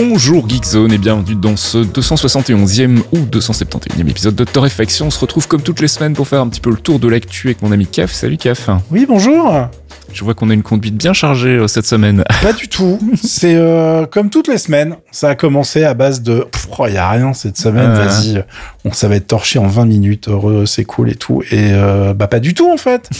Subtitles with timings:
[0.00, 5.06] Bonjour Geekzone et bienvenue dans ce 271e ou 271e épisode de Torréfaction.
[5.06, 7.08] On se retrouve comme toutes les semaines pour faire un petit peu le tour de
[7.08, 8.12] l'actu avec mon ami Kaf.
[8.12, 8.70] Salut Kaf.
[8.92, 9.68] Oui, bonjour.
[10.12, 12.24] Je vois qu'on a une conduite bien chargée euh, cette semaine.
[12.42, 12.98] Pas du tout.
[13.22, 14.96] C'est euh, comme toutes les semaines.
[15.10, 16.46] Ça a commencé à base de
[16.86, 18.44] il n'y y a rien cette semaine, vas-y.
[18.84, 21.42] On ça va être torché en 20 minutes, heureux, c'est cool et tout.
[21.50, 23.10] Et euh, bah pas du tout en fait.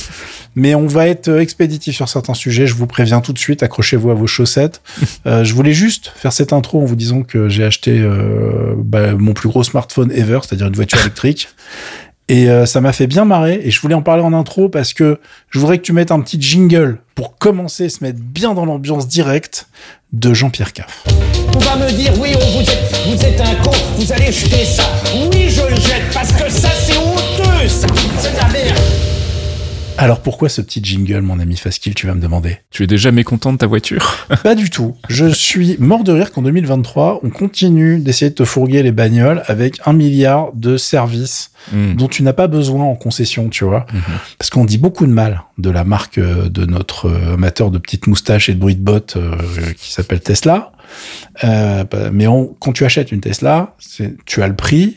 [0.55, 3.63] Mais on va être euh, expéditif sur certains sujets, je vous préviens tout de suite,
[3.63, 4.81] accrochez-vous à vos chaussettes.
[5.27, 9.15] Euh, je voulais juste faire cette intro en vous disant que j'ai acheté euh, bah,
[9.15, 11.49] mon plus gros smartphone ever, c'est-à-dire une voiture électrique.
[12.29, 14.93] Et euh, ça m'a fait bien marrer et je voulais en parler en intro parce
[14.93, 15.19] que
[15.49, 19.09] je voudrais que tu mettes un petit jingle pour commencer, se mettre bien dans l'ambiance
[19.09, 19.67] directe
[20.13, 21.05] de Jean-Pierre Caff.
[25.15, 27.69] Oui, je le jette, parce que ça, c'est honteux.
[30.01, 32.59] Alors pourquoi ce petit jingle, mon ami Faskill, tu vas me demander?
[32.71, 34.15] Tu es déjà mécontent de ta voiture?
[34.45, 34.95] Pas du tout.
[35.09, 39.43] Je suis mort de rire qu'en 2023, on continue d'essayer de te fourguer les bagnoles
[39.47, 41.97] avec un milliard de services Hmm.
[41.97, 43.85] dont tu n'as pas besoin en concession, tu vois.
[44.39, 47.77] Parce qu'on dit beaucoup de mal de la marque euh, de notre euh, amateur de
[47.79, 49.33] petites moustaches et de bruit de bottes euh,
[49.77, 50.73] qui s'appelle Tesla.
[51.45, 53.75] Euh, bah, mais on- quand tu achètes une Tesla,
[54.25, 54.97] tu as le prix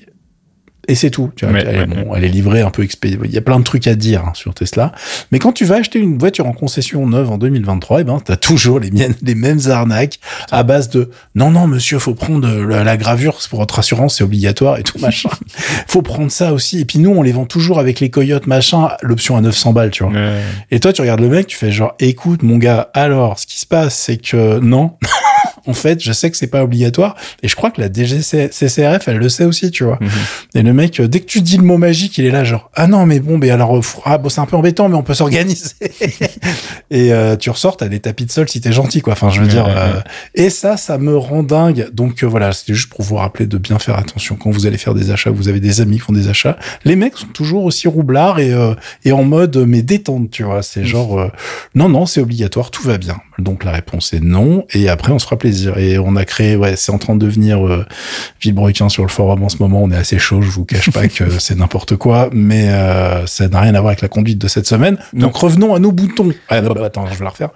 [0.92, 1.31] et c'est tout.
[1.38, 3.17] Tu vois, Ouais, elle, ouais, bon, elle est livrée un peu expédiée.
[3.23, 4.92] Il y a plein de trucs à dire hein, sur Tesla.
[5.31, 8.36] Mais quand tu vas acheter une voiture en concession neuve en 2023, eh ben, t'as
[8.36, 10.19] toujours les, miennes, les mêmes arnaques
[10.52, 14.17] à base de non, non, monsieur, faut prendre euh, la, la gravure pour votre assurance,
[14.17, 15.30] c'est obligatoire et tout machin.
[15.88, 16.81] faut prendre ça aussi.
[16.81, 19.92] Et puis nous, on les vend toujours avec les coyotes machin, l'option à 900 balles,
[19.92, 20.12] tu vois.
[20.72, 23.59] Et toi, tu regardes le mec, tu fais genre, écoute, mon gars, alors, ce qui
[23.59, 24.97] se passe, c'est que non.
[25.66, 27.16] en fait, je sais que c'est pas obligatoire.
[27.44, 29.97] Et je crois que la DGCCRF, elle le sait aussi, tu vois.
[30.01, 30.09] Mhm.
[30.56, 32.69] Et le mec, euh, dès que tu dis le mot magique, il est là, genre,
[32.75, 35.03] ah non, mais bon, mais alors, euh, ah, bon, c'est un peu embêtant, mais on
[35.03, 35.68] peut s'organiser.
[36.92, 39.14] et euh, tu ressors, t'as des tapis de sol si t'es gentil, quoi.
[39.14, 39.66] Enfin, je veux Ouais, dire.
[39.66, 40.02] ouais, euh, ouais.
[40.36, 41.90] et ça, ça me rend dingue.
[41.94, 44.78] Donc euh, voilà, c'était juste pour vous rappeler de bien faire attention quand vous allez
[44.78, 46.58] faire des achats, vous avez des amis qui font des achats.
[46.86, 48.53] Les mecs sont toujours aussi roublards et,
[49.06, 50.62] et en mode mais détente, tu vois.
[50.63, 51.30] C'est genre
[51.75, 53.18] non non, c'est obligatoire, tout va bien.
[53.40, 54.66] Donc la réponse est non.
[54.74, 55.78] Et après on se fera plaisir.
[55.78, 57.86] Et on a créé, ouais, c'est en train de devenir euh,
[58.42, 59.81] villebrequin sur le forum en ce moment.
[59.84, 60.42] On est assez chaud.
[60.42, 63.89] Je vous cache pas que c'est n'importe quoi, mais euh, ça n'a rien à voir
[63.89, 64.97] avec la conduite de cette semaine.
[65.13, 65.27] Non.
[65.27, 66.31] Donc revenons à nos boutons.
[66.49, 67.49] Ah, non, attends, je vais la refaire.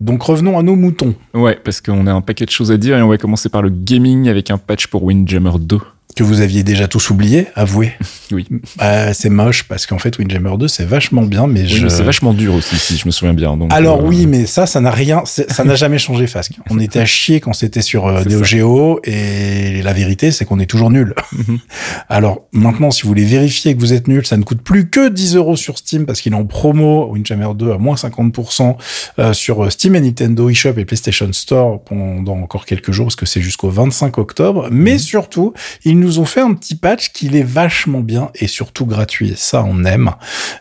[0.00, 1.14] Donc revenons à nos moutons.
[1.34, 3.62] Ouais, parce qu'on a un paquet de choses à dire et on va commencer par
[3.62, 5.78] le gaming avec un patch pour Windjammer 2.
[6.14, 7.92] Que vous aviez déjà tous oublié, avouez.
[8.32, 8.46] Oui.
[8.82, 11.82] Euh, c'est moche parce qu'en fait Windjammer 2 c'est vachement bien, mais Oui, je.
[11.84, 13.54] mais c'est vachement dur aussi, si je me souviens bien.
[13.56, 16.54] Donc, Alors euh, oui, mais ça, ça n'a rien, ça n'a jamais changé, Fasque.
[16.70, 18.42] On était à chier quand c'était sur euh, Neo.
[18.42, 21.14] Geo et la vérité, c'est qu'on est toujours nul.
[21.32, 21.58] Mhm.
[22.08, 25.08] Alors maintenant, si vous voulez vérifier que vous êtes nul, ça ne coûte plus que
[25.10, 28.76] 10 euros sur Steam parce qu'il est en promo Windjammer 2 à moins 50%
[29.18, 33.26] euh, sur Steam et Nintendo eShop et PlayStation Store pendant encore quelques jours parce que
[33.26, 34.68] c'est jusqu'au 25 octobre.
[34.70, 34.76] Mhm.
[34.78, 35.52] Mais surtout,
[35.84, 39.30] ils nous ont fait un petit patch qui est vachement bien et surtout gratuit.
[39.30, 40.12] Et ça, on aime.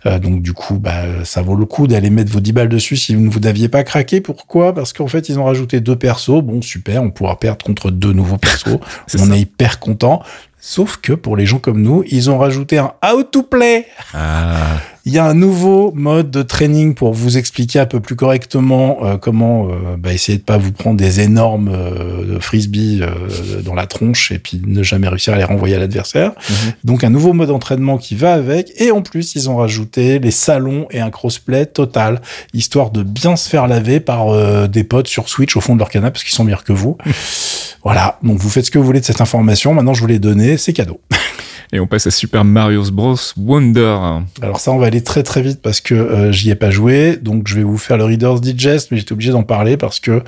[0.05, 2.95] Euh, donc du coup, bah, ça vaut le coup d'aller mettre vos 10 balles dessus
[2.95, 4.21] si vous ne vous n'aviez pas craqué.
[4.21, 4.73] Pourquoi?
[4.73, 6.41] Parce qu'en fait, ils ont rajouté deux persos.
[6.41, 8.79] Bon, super, on pourra perdre contre deux nouveaux persos.
[9.15, 9.35] On ça.
[9.35, 10.21] est hyper content.
[10.59, 13.85] Sauf que pour les gens comme nous, ils ont rajouté un how to play.
[14.13, 18.15] Ah, Il y a un nouveau mode de training pour vous expliquer un peu plus
[18.15, 23.61] correctement euh, comment euh, bah, essayer de pas vous prendre des énormes euh, frisbees euh,
[23.61, 26.31] dans la tronche et puis ne jamais réussir à les renvoyer à l'adversaire.
[26.49, 26.73] Mhm.
[26.85, 30.31] Donc un nouveau mode d'entraînement qui va avec et en plus ils ont rajouté les
[30.31, 32.21] salons et un crossplay total
[32.53, 35.79] histoire de bien se faire laver par euh, des potes sur Switch au fond de
[35.79, 36.97] leur canapé parce qu'ils sont meilleurs que vous.
[37.83, 39.73] voilà, donc vous faites ce que vous voulez de cette information.
[39.73, 41.01] Maintenant je vous l'ai donné, c'est cadeau.
[41.73, 43.15] Et on passe à Super Mario Bros.
[43.35, 43.97] Wonder.
[44.43, 47.17] Alors ça, on va aller très très vite parce que euh, j'y ai pas joué,
[47.17, 50.21] donc je vais vous faire le Reader's Digest, mais j'étais obligé d'en parler parce que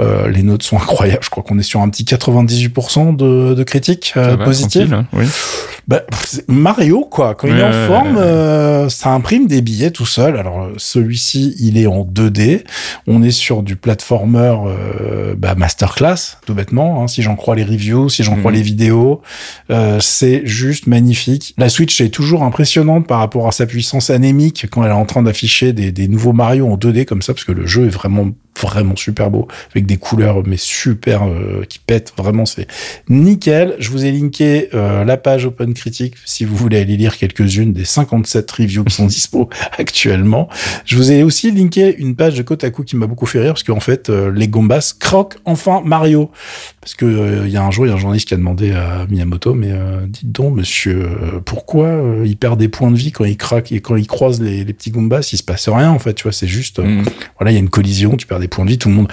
[0.00, 1.22] euh, les notes sont incroyables.
[1.22, 5.04] Je crois qu'on est sur un petit 98% de, de critiques euh, va, positives.
[5.12, 5.24] Oui.
[5.86, 6.02] Bah,
[6.48, 7.36] Mario, quoi.
[7.36, 10.36] Quand il est en forme, ça imprime des billets tout seul.
[10.36, 12.64] Alors, celui-ci, il est en 2D.
[13.06, 14.54] On est sur du platformer
[15.38, 17.02] bah, masterclass, tout bêtement.
[17.02, 18.56] Hein, si j'en crois les reviews, si j'en crois Mhm.
[18.58, 19.22] les vidéos,
[20.00, 21.54] c'est juste magnifique.
[21.58, 25.06] La Switch est toujours impressionnante par rapport à sa puissance anémique quand elle est en
[25.06, 28.30] train d'afficher des, nouveaux Mario en 2D comme ça, parce que le jeu est vraiment
[28.60, 32.66] vraiment super beau avec des couleurs mais super euh, qui pètent vraiment c'est
[33.08, 33.76] nickel.
[33.78, 37.72] Je vous ai linké euh, la page Open Critique si vous voulez aller lire quelques-unes
[37.72, 40.48] des 57 reviews qui sont dispo actuellement.
[40.84, 43.62] Je vous ai aussi linké une page de Kotaku qui m'a beaucoup fait rire parce
[43.62, 46.30] qu'en fait euh, les Gombas croquent enfin Mario.
[46.80, 48.72] Parce que il y a un jour il y a un journaliste qui a demandé
[48.72, 49.72] à Miyamoto mais
[50.06, 51.06] dites donc monsieur
[51.44, 54.64] pourquoi il perd des points de vie quand il craque et quand il croise les,
[54.64, 57.02] les petits Goombas il se passe rien en fait tu vois c'est juste Mm.
[57.38, 59.08] voilà il y a une collision tu perds des points de vie tout le monde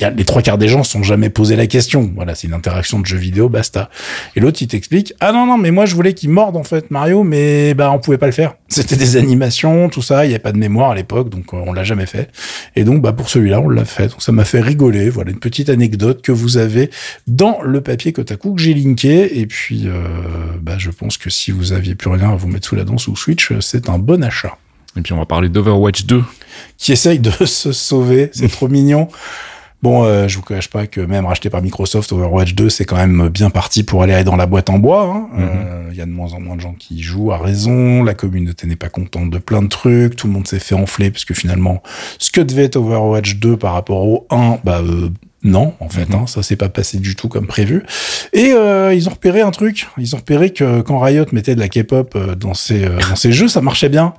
[0.00, 2.12] y a, les trois quarts des gens sont jamais posé la question.
[2.14, 3.90] Voilà, c'est une interaction de jeu vidéo, basta.
[4.34, 6.90] Et l'autre, il t'explique, ah non, non, mais moi, je voulais qu'il morde, en fait,
[6.90, 8.54] Mario, mais, bah, on pouvait pas le faire.
[8.68, 11.58] C'était des animations, tout ça, il y avait pas de mémoire à l'époque, donc euh,
[11.66, 12.30] on l'a jamais fait.
[12.74, 14.08] Et donc, bah, pour celui-là, on l'a fait.
[14.08, 15.08] Donc, ça m'a fait rigoler.
[15.08, 16.90] Voilà, une petite anecdote que vous avez
[17.26, 19.38] dans le papier Kotaku que j'ai linké.
[19.38, 19.92] Et puis, euh,
[20.60, 22.98] bah, je pense que si vous aviez plus rien à vous mettre sous la dent
[22.98, 24.58] sous Switch, c'est un bon achat.
[24.96, 26.22] Et puis on va parler d'Overwatch 2.
[26.78, 29.08] Qui essaye de se sauver, c'est trop mignon.
[29.82, 32.96] Bon, euh, je vous cache pas que même racheté par Microsoft, Overwatch 2, c'est quand
[32.96, 35.04] même bien parti pour aller dans la boîte en bois.
[35.04, 35.28] hein.
[35.38, 38.02] Euh, Il y a de moins en moins de gens qui y jouent à raison.
[38.02, 40.16] La communauté n'est pas contente de plein de trucs.
[40.16, 41.82] Tout le monde s'est fait enfler parce que finalement,
[42.18, 45.10] ce que devait être Overwatch 2 par rapport au 1, bah euh,
[45.44, 47.84] non, en fait, hein, ça s'est pas passé du tout comme prévu.
[48.32, 49.86] Et euh, ils ont repéré un truc.
[49.98, 53.14] Ils ont repéré que quand Riot mettait de la K-pop euh, dans ses euh, dans
[53.16, 54.14] ses jeux, ça marchait bien.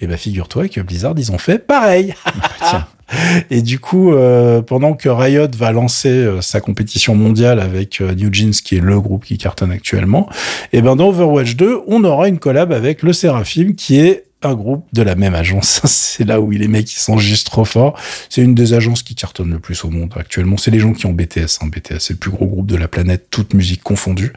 [0.00, 2.14] Et bah figure-toi que Blizzard, ils ont fait pareil.
[2.68, 2.86] Tiens.
[3.50, 8.14] Et du coup, euh, pendant que Riot va lancer euh, sa compétition mondiale avec euh,
[8.14, 10.28] New Jeans, qui est le groupe qui cartonne actuellement,
[10.72, 14.54] et ben dans Overwatch 2, on aura une collab avec le Seraphim, qui est un
[14.54, 15.80] groupe de la même agence.
[15.84, 17.98] c'est là où les mecs ils sont juste trop forts.
[18.28, 20.56] C'est une des agences qui cartonne le plus au monde actuellement.
[20.56, 21.58] C'est les gens qui ont BTS.
[21.60, 21.66] Hein.
[21.68, 24.32] BTS, c'est le plus gros groupe de la planète, toute musique confondue.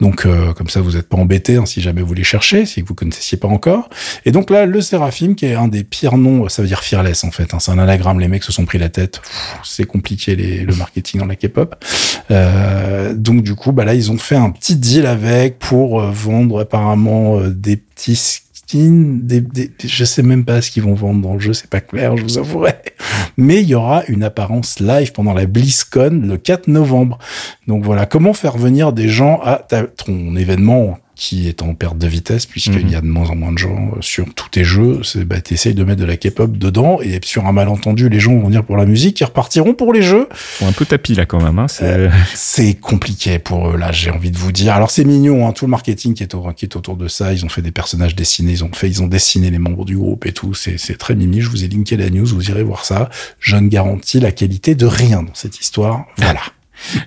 [0.00, 2.82] Donc euh, comme ça, vous n'êtes pas embêtés hein, si jamais vous les cherchez, si
[2.82, 3.88] vous connaissiez pas encore.
[4.24, 7.24] Et donc là, le Seraphim, qui est un des pires noms, ça veut dire fearless
[7.24, 7.54] en fait.
[7.54, 7.58] hein.
[7.60, 8.20] C'est un anagramme.
[8.20, 9.20] Les mecs se sont pris la tête.
[9.62, 11.74] C'est compliqué les, le marketing dans la K-pop.
[12.30, 16.10] Euh, donc du coup, bah là, ils ont fait un petit deal avec pour euh,
[16.10, 18.40] vendre apparemment euh, des petits
[18.72, 22.22] je sais même pas ce qu'ils vont vendre dans le jeu, c'est pas clair, je
[22.22, 22.74] vous avouerai.
[23.36, 27.18] Mais il y aura une apparence live pendant la BlizzCon le 4 novembre.
[27.66, 29.66] Donc voilà, comment faire venir des gens à
[29.96, 32.88] ton événement qui est en perte de vitesse puisqu'il Mhm.
[32.92, 35.40] y a de moins en moins de gens euh, sur tous tes jeux, c'est bah
[35.40, 38.64] t'essayes de mettre de la K-pop dedans et sur un malentendu les gens vont venir
[38.64, 40.28] pour la musique, ils repartiront pour les jeux.
[40.32, 41.58] Font un peu tapis là quand même.
[41.58, 41.68] Hein.
[41.68, 41.84] C'est...
[41.84, 44.74] Euh, C'est compliqué pour eux là, j'ai envie de vous dire.
[44.74, 47.32] Alors c'est mignon, hein, tout le marketing qui est, au- qui est autour de ça.
[47.32, 49.96] Ils ont fait des personnages dessinés, ils ont fait, ils ont dessiné les membres du
[49.96, 50.54] groupe et tout.
[50.54, 51.40] C'est c'est très mimi.
[51.40, 53.08] Je vous ai linké la news, vous irez voir ça.
[53.40, 56.04] Je ne garantis la qualité de rien dans cette histoire.
[56.18, 56.40] Voilà.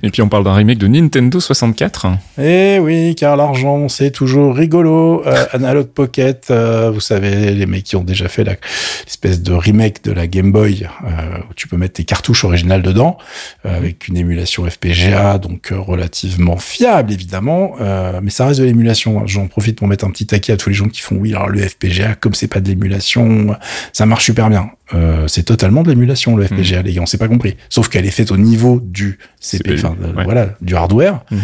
[0.04, 2.08] Et puis on parle d'un remake de Nintendo 64.
[2.42, 5.24] Eh oui, car l'argent, c'est toujours rigolo.
[5.26, 10.04] Euh, Analog Pocket, euh, vous savez, les mecs qui ont déjà fait l'espèce de remake
[10.04, 13.18] de la Game Boy, euh, où tu peux mettre tes cartouches originales dedans,
[13.66, 17.74] euh, avec une émulation FPGA, donc euh, relativement fiable, évidemment.
[17.82, 19.26] Euh, mais ça reste de l'émulation.
[19.28, 21.50] J'en profite pour mettre un petit taquet à tous les gens qui font, oui, alors
[21.50, 23.56] le FPGA, comme c'est pas de l'émulation,
[23.94, 24.72] ça marche super bien.
[24.94, 27.58] Euh, c'est totalement de l'émulation, le FPGA, les gars, on s'est pas compris.
[27.70, 30.24] Sauf qu'elle est faite au niveau du CP, CPU, enfin, ouais.
[30.24, 31.24] voilà, du hardware.
[31.32, 31.40] Mhm.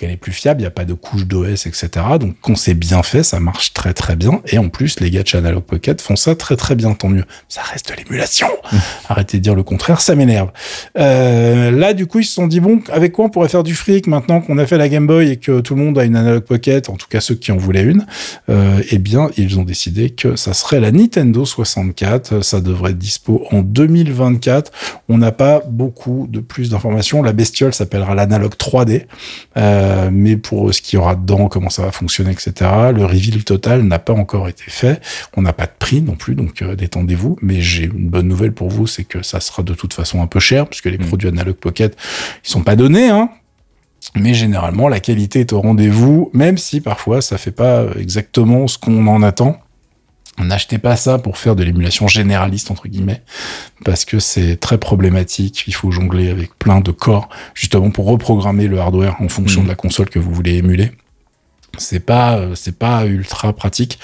[0.00, 1.88] Donc elle est plus fiable, il n'y a pas de couche d'OS, etc.
[2.18, 4.40] Donc quand c'est bien fait, ça marche très très bien.
[4.46, 7.24] Et en plus, les gars de Analog Pocket font ça très très bien, tant mieux.
[7.50, 8.46] Ça reste de l'émulation.
[9.10, 10.52] Arrêtez de dire le contraire, ça m'énerve.
[10.98, 13.74] Euh, là, du coup, ils se sont dit, bon, avec quoi on pourrait faire du
[13.74, 16.16] fric maintenant qu'on a fait la Game Boy et que tout le monde a une
[16.16, 18.06] Analog Pocket, en tout cas ceux qui en voulaient une,
[18.48, 22.42] euh, eh bien, ils ont décidé que ça serait la Nintendo 64.
[22.42, 24.72] Ça devrait être dispo en 2024.
[25.10, 27.22] On n'a pas beaucoup de plus d'informations.
[27.22, 29.02] La bestiole s'appellera l'Analog 3D.
[29.58, 32.52] Euh, mais pour ce qu'il y aura dedans, comment ça va fonctionner, etc.
[32.94, 35.00] Le reveal total n'a pas encore été fait.
[35.36, 37.36] On n'a pas de prix non plus, donc euh, détendez-vous.
[37.42, 40.26] Mais j'ai une bonne nouvelle pour vous, c'est que ça sera de toute façon un
[40.26, 41.06] peu cher, puisque les Mm.
[41.06, 41.96] produits Analog Pocket,
[42.44, 43.30] ils sont pas donnés, hein.
[44.16, 48.78] Mais généralement, la qualité est au rendez-vous, même si parfois ça fait pas exactement ce
[48.78, 49.60] qu'on en attend.
[50.44, 53.22] N'achetez pas ça pour faire de l'émulation généraliste, entre guillemets,
[53.84, 55.64] parce que c'est très problématique.
[55.66, 59.66] Il faut jongler avec plein de corps, justement pour reprogrammer le hardware en fonction Mhm.
[59.66, 60.92] de la console que vous voulez émuler.
[61.78, 63.98] C'est pas, euh, c'est pas ultra pratique.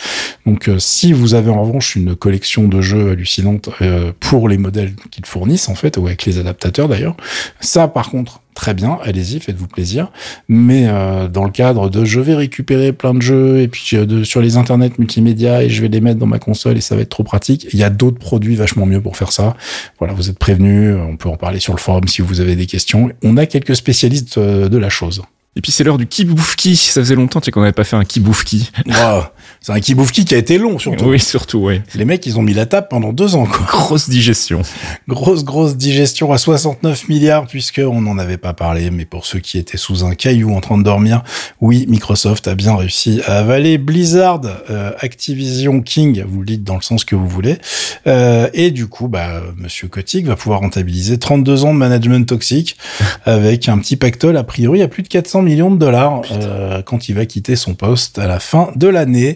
[0.47, 4.57] Donc, euh, si vous avez en revanche une collection de jeux hallucinante euh, pour les
[4.57, 7.16] modèles qu'ils fournissent, en fait, ou avec les adaptateurs d'ailleurs,
[7.61, 10.11] ça, par contre, très bien, allez-y, faites-vous plaisir.
[10.49, 14.07] Mais euh, dans le cadre de je vais récupérer plein de jeux et puis euh,
[14.07, 16.97] de, sur les internets multimédia et je vais les mettre dans ma console et ça
[16.97, 17.69] va être trop pratique.
[17.73, 19.55] Il y a d'autres produits vachement mieux pour faire ça.
[19.99, 20.97] Voilà, vous êtes prévenus.
[20.99, 23.11] On peut en parler sur le forum si vous avez des questions.
[23.23, 25.23] On a quelques spécialistes euh, de la chose.
[25.55, 26.77] Et puis c'est l'heure du kiboufki.
[26.77, 28.71] Ça faisait longtemps qu'on n'avait pas fait un kiboufki.
[28.87, 29.23] Wow.
[29.61, 31.07] C'est un Kibufki qui a été long, surtout.
[31.07, 31.81] Oui, surtout, oui.
[31.95, 33.67] Les mecs, ils ont mis la table pendant deux ans, quoi.
[33.69, 34.62] Grosse digestion.
[35.09, 39.38] Grosse, grosse digestion à 69 milliards, puisque on n'en avait pas parlé, mais pour ceux
[39.38, 41.23] qui étaient sous un caillou en train de dormir,
[41.61, 46.76] oui, Microsoft a bien réussi à avaler Blizzard, euh, Activision, King, vous le dites dans
[46.76, 47.59] le sens que vous voulez,
[48.07, 52.76] euh, et du coup, bah, Monsieur Kotick va pouvoir rentabiliser 32 ans de management toxique
[53.25, 57.09] avec un petit pactole a priori à plus de 400 millions de dollars euh, quand
[57.09, 59.36] il va quitter son poste à la fin de l'année.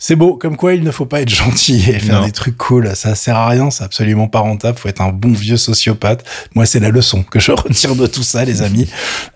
[0.00, 2.26] C'est beau, comme quoi il ne faut pas être gentil et faire Non.
[2.26, 2.94] des trucs cool.
[2.94, 4.78] Ça sert à rien, c'est absolument pas rentable.
[4.78, 6.24] Faut être un bon vieux sociopathe.
[6.54, 8.88] Moi, c'est la leçon que je retire de tout ça, les amis.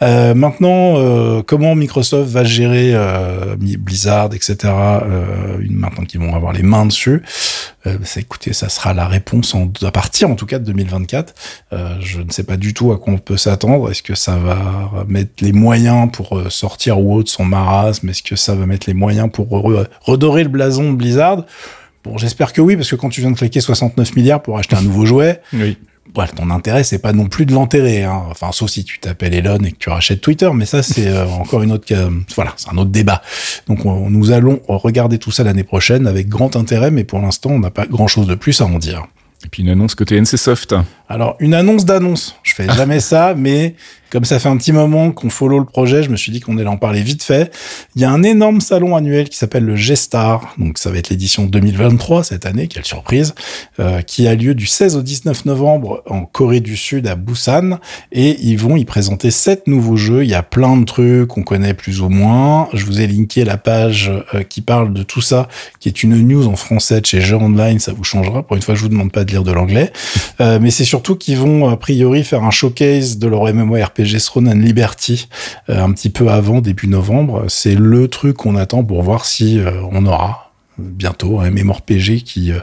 [0.03, 4.57] Euh, maintenant, euh, comment Microsoft va gérer euh, Blizzard, etc.
[4.65, 7.23] Euh, maintenant qu'ils vont avoir les mains dessus,
[7.89, 11.35] euh, c'est, écoutez, ça sera la réponse en, à partir, en tout cas, de 2024.
[11.73, 13.91] Euh, je ne sais pas du tout à quoi on peut s'attendre.
[13.91, 18.09] Est-ce que ça va mettre les moyens pour euh, sortir ou autre son marasme?
[18.11, 21.45] Est-ce que ça va mettre les moyens pour re- redorer le blason de Blizzard
[22.05, 24.75] Bon, j'espère que oui, parce que quand tu viens de claquer 69 milliards pour acheter
[24.75, 25.79] un nouveau jouet, Oui.
[26.17, 28.03] ouais, ton intérêt, c'est pas non plus de l'enterrer.
[28.03, 28.23] Hein.
[28.29, 31.27] Enfin, sauf si tu t'appelles Elon et que tu rachètes Twitter, mais ça, c'est euh,
[31.29, 31.85] encore une autre...
[31.89, 33.23] ca- Voilà, c'est un autre débat.
[33.69, 37.51] Donc, on- nous allons regarder tout ça l'année prochaine avec grand intérêt, mais pour l'instant,
[37.51, 39.07] on n'a pas grand-chose de plus à en dire.
[39.45, 40.75] Et puis une annonce côté NCSoft.
[41.09, 42.35] Alors, une annonce d'annonce.
[42.43, 43.77] Je fais jamais ça, mais
[44.13, 46.59] comme ça fait un petit moment qu'on follow le projet, je me suis dit qu'on
[46.59, 47.51] allait en parler vite fait.
[47.97, 50.55] Il y a un énorme salon annuel qui s'appelle le G-Star.
[50.59, 52.69] Donc, ça va être l'édition 2023 cette année.
[52.69, 53.35] Quelle surprise.
[53.81, 57.79] euh, qui a lieu du 16 au 19 novembre en Corée du Sud à Busan.
[58.13, 60.25] Et ils vont y présenter sept nouveaux jeux.
[60.25, 62.69] Il y a plein de trucs qu'on connaît plus ou moins.
[62.75, 65.49] Je vous ai linké la page euh, qui parle de tout ça,
[65.81, 67.79] qui est une news en français de chez Jeux Online.
[67.79, 68.43] Ça vous changera.
[68.43, 69.91] Pour une fois, je vous demande pas de lire de l'anglais.
[70.43, 74.49] Euh, mais c'est surtout qu'ils vont a priori faire un showcase de leur MMORPG Throne
[74.49, 75.29] and Liberty
[75.69, 77.47] euh, un petit peu avant début novembre.
[77.49, 80.52] C'est le truc qu'on attend pour voir si euh, on aura
[80.83, 82.59] bientôt un MMORPG qui euh,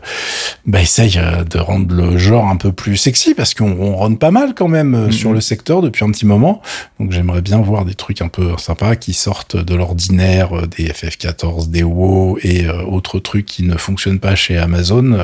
[0.66, 4.16] bah, essaye euh, de rendre le genre un peu plus sexy parce qu'on on run
[4.16, 6.62] pas mal quand même euh, sur le secteur depuis un petit moment.
[7.00, 11.70] Donc j'aimerais bien voir des trucs un peu sympas qui sortent de l'ordinaire, des FF14,
[11.70, 15.18] des WoW et euh, autres trucs qui ne fonctionnent pas chez Amazon.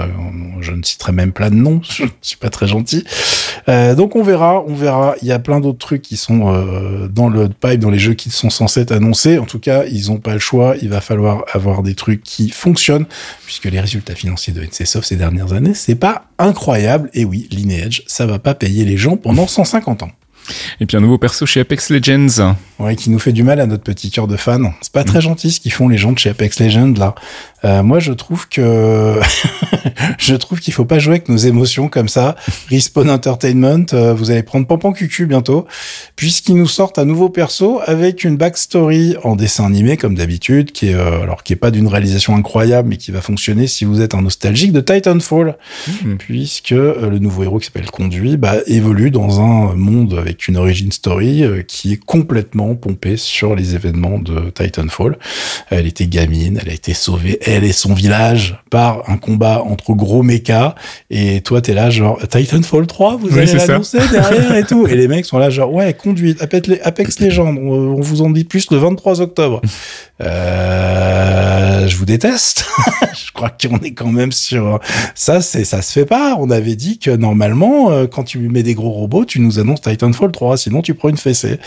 [0.61, 3.03] Je ne citerai même pas de nom, je ne suis pas très gentil.
[3.67, 5.15] Euh, donc on verra, on verra.
[5.21, 8.13] Il y a plein d'autres trucs qui sont euh, dans le pipe, dans les jeux
[8.13, 9.37] qui sont censés être annoncés.
[9.37, 10.75] En tout cas, ils n'ont pas le choix.
[10.81, 12.84] Il va falloir avoir des trucs qui fonctionnent,
[13.45, 17.09] puisque les résultats financiers de NCSoft ces dernières années, c'est pas incroyable.
[17.13, 20.11] Et oui, Lineage, ça va pas payer les gens pendant 150 ans.
[20.79, 22.55] Et puis un nouveau perso chez Apex Legends.
[22.79, 24.73] Ouais, qui nous fait du mal à notre petit cœur de fan.
[24.81, 27.15] C'est pas très gentil ce qu'ils font les gens de chez Apex Legends là.
[27.65, 29.19] Euh, moi, je trouve que
[30.19, 32.35] je trouve qu'il faut pas jouer avec nos émotions comme ça.
[32.69, 35.65] Respawn Entertainment, euh, vous allez prendre pampan cucu bientôt,
[36.15, 40.89] puisqu'ils nous sortent un nouveau perso avec une backstory en dessin animé comme d'habitude, qui
[40.89, 44.01] est euh, alors qui est pas d'une réalisation incroyable, mais qui va fonctionner si vous
[44.01, 45.55] êtes un nostalgique de Titanfall
[46.03, 46.17] Mhm.
[46.17, 50.91] puisque le nouveau héros qui s'appelle Conduit bah, évolue dans un monde avec une origin
[50.91, 55.17] story qui est complètement pompée sur les événements de Titanfall.
[55.69, 59.93] Elle était gamine, elle a été sauvée, elle et son village, par un combat entre
[59.93, 60.75] gros mechas,
[61.09, 64.95] et toi t'es là genre Titanfall 3, vous Oui, allez l'annoncer derrière et tout, et
[64.95, 68.43] les mecs sont là genre ouais Conduit, Apex, Apex Legends, on, on vous en dit
[68.43, 69.61] plus le 23 octobre.
[70.21, 72.65] Euh, je vous déteste.
[73.13, 74.79] je crois qu'on est quand même sur
[75.13, 75.41] ça.
[75.41, 76.37] C'est ça se fait pas.
[76.39, 79.81] On avait dit que normalement, euh, quand tu mets des gros robots, tu nous annonces
[79.81, 80.57] Titanfall 3.
[80.57, 81.59] Sinon, tu prends une fessée.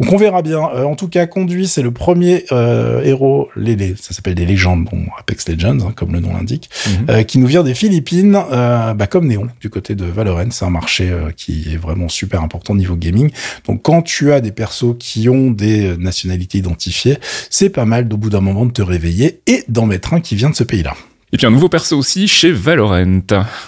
[0.00, 0.60] Donc on verra bien.
[0.74, 3.48] Euh, en tout cas, conduit, c'est le premier euh, héros.
[3.56, 7.06] Les, les- ça s'appelle des légendes, bon Apex Legends, hein, comme le nom l'indique, Mhm.
[7.10, 10.50] euh, qui nous vient des Philippines, euh, bah, comme Néon du côté de Valorant.
[10.50, 13.30] C'est un marché euh, qui est vraiment super important niveau gaming.
[13.66, 17.18] Donc quand tu as des persos qui ont des nationalités identifiées,
[17.50, 20.34] c'est pas mal d'au bout d'un moment de te réveiller et d'en mettre un qui
[20.36, 20.94] vient de ce pays-là.
[21.32, 23.20] Et puis un nouveau perso aussi chez Valorant.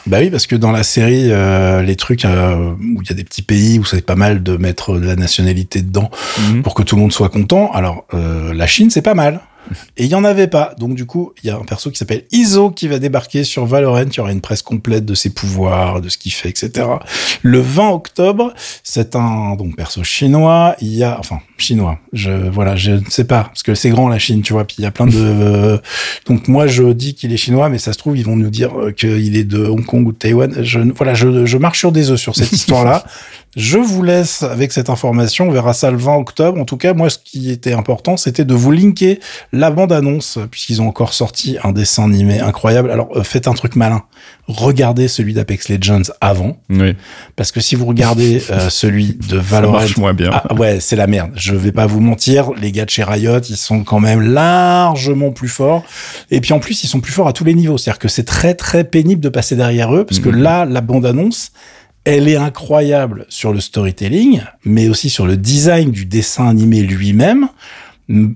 [0.09, 3.15] Bah oui, parce que dans la série, euh, les trucs euh, où il y a
[3.15, 6.11] des petits pays où c'est pas mal de mettre de la nationalité dedans
[6.51, 6.63] Mhm.
[6.63, 7.71] pour que tout le monde soit content.
[7.73, 9.41] Alors euh, la Chine, c'est pas mal.
[9.97, 10.75] Et il y en avait pas.
[10.79, 13.67] Donc du coup, il y a un perso qui s'appelle Iso qui va débarquer sur
[13.67, 14.05] Valorant.
[14.05, 16.87] Il y aura une presse complète de ses pouvoirs, de ce qu'il fait, etc.
[17.43, 18.53] Le 20 octobre,
[18.83, 20.77] c'est un donc perso chinois.
[20.81, 21.99] Il y a enfin chinois.
[22.13, 24.65] Je voilà, je ne sais pas parce que c'est grand la Chine, tu vois.
[24.65, 25.81] Puis il y a plein de
[26.27, 28.79] donc moi je dis qu'il est chinois, mais ça se trouve ils vont nous dire
[28.79, 30.63] euh, qu'il est de Hong Kong ou de Taïwan.
[30.63, 33.05] Je voilà, je, je marche sur des œufs sur cette histoire-là.
[33.55, 35.49] Je vous laisse avec cette information.
[35.49, 36.59] On verra ça le 20 octobre.
[36.59, 39.19] En tout cas, moi, ce qui était important, c'était de vous linker
[39.53, 42.91] la bande-annonce, puisqu'ils ont encore sorti un dessin animé incroyable.
[42.91, 44.05] Alors, euh, faites un truc malin.
[44.47, 46.59] Regardez celui d'Apex Legends avant.
[46.71, 46.95] Oui.
[47.37, 50.31] Parce que si vous regardez euh, celui de Valorant, marche moins bien.
[50.33, 51.31] Ah, ouais, c'est la merde.
[51.37, 55.31] Je vais pas vous mentir, les gars de chez Riot, ils sont quand même largement
[55.31, 55.85] plus forts.
[56.31, 57.79] Et puis en plus, ils sont plus forts à tous les niveaux.
[57.79, 60.43] C'est-à-dire que c'est très très pénible de passer derrière eux, parce que Mhm.
[60.43, 61.53] là, la bande annonce.
[62.05, 67.47] Elle est incroyable sur le storytelling, mais aussi sur le design du dessin animé lui-même.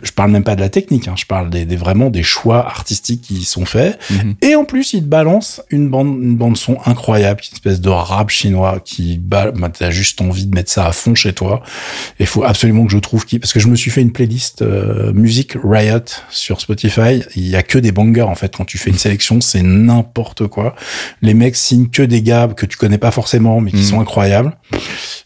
[0.02, 2.66] Je parle même pas de la technique, hein, je parle des, des- vraiment des choix
[2.66, 3.98] artistiques qui y sont faits.
[4.10, 4.34] Mhm.
[4.42, 7.88] Et en plus, il te balance une bande, une bande son incroyable, une espèce de
[7.90, 11.62] rap chinois qui, bah, bah, t'as juste envie de mettre ça à fond chez toi.
[12.18, 14.62] Il faut absolument que je trouve qui, parce que je me suis fait une playlist
[14.62, 17.22] euh, musique Riot sur Spotify.
[17.34, 18.56] Il y a que des bangers en fait.
[18.56, 20.74] Quand tu fais une sélection, c'est n'importe quoi.
[21.22, 23.82] Les mecs signent que des gars que tu connais pas forcément, mais qui Mhm.
[23.84, 24.56] sont incroyables.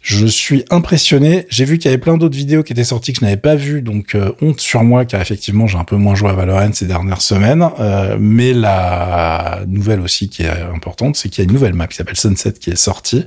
[0.02, 1.47] Je suis impressionné.
[1.50, 3.54] J'ai vu qu'il y avait plein d'autres vidéos qui étaient sorties que je n'avais pas
[3.54, 6.73] vues, donc euh, honte sur moi car effectivement j'ai un peu moins joué à Valorant
[6.73, 7.69] ces dernières semaines.
[7.78, 11.87] Euh, mais la nouvelle aussi qui est importante, c'est qu'il y a une nouvelle map
[11.87, 13.26] qui s'appelle Sunset qui est sortie.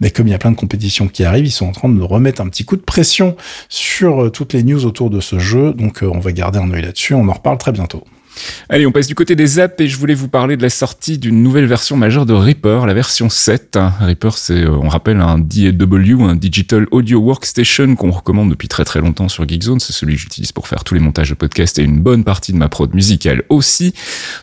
[0.00, 2.02] Mais comme il y a plein de compétitions qui arrivent, ils sont en train de
[2.02, 3.34] remettre un petit coup de pression
[3.70, 5.72] sur euh, toutes les news autour de ce jeu.
[5.72, 7.14] Donc on va garder un œil là-dessus.
[7.14, 8.04] On en reparle très bientôt.
[8.68, 11.18] Allez, on passe du côté des apps et je voulais vous parler de la sortie
[11.18, 13.78] d'une nouvelle version majeure de Reaper, la version 7.
[14.00, 18.84] Reaper, c'est, euh, on rappelle, un DAW, un Digital Audio Workstation qu'on recommande depuis très
[18.84, 19.80] très longtemps sur Geekzone.
[19.80, 22.52] C'est celui que j'utilise pour faire tous les montages de podcasts et une bonne partie
[22.52, 23.92] de ma prod musicale aussi.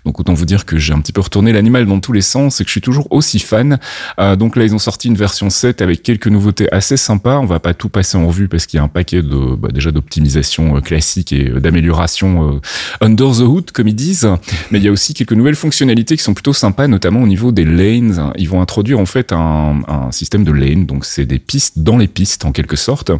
[0.06, 2.60] Donc autant vous dire que j'ai un petit peu retourné l'animal dans tous les sens
[2.60, 3.80] et que je suis toujours aussi fan.
[4.20, 7.40] Euh, donc là, ils ont sorti une version 7 avec quelques nouveautés assez sympas.
[7.40, 9.70] On va pas tout passer en revue parce qu'il y a un paquet de, bah,
[9.72, 12.60] déjà d'optimisation euh, classique et d'amélioration
[13.02, 14.28] under the hood, comme ils disent.
[14.72, 17.52] Mais il y a aussi quelques nouvelles fonctionnalités qui sont plutôt sympas, notamment au niveau
[17.52, 18.34] des lanes.
[18.36, 21.98] Ils vont introduire en fait un, un système de lane, donc c'est des pistes dans
[21.98, 23.12] les pistes en quelque sorte,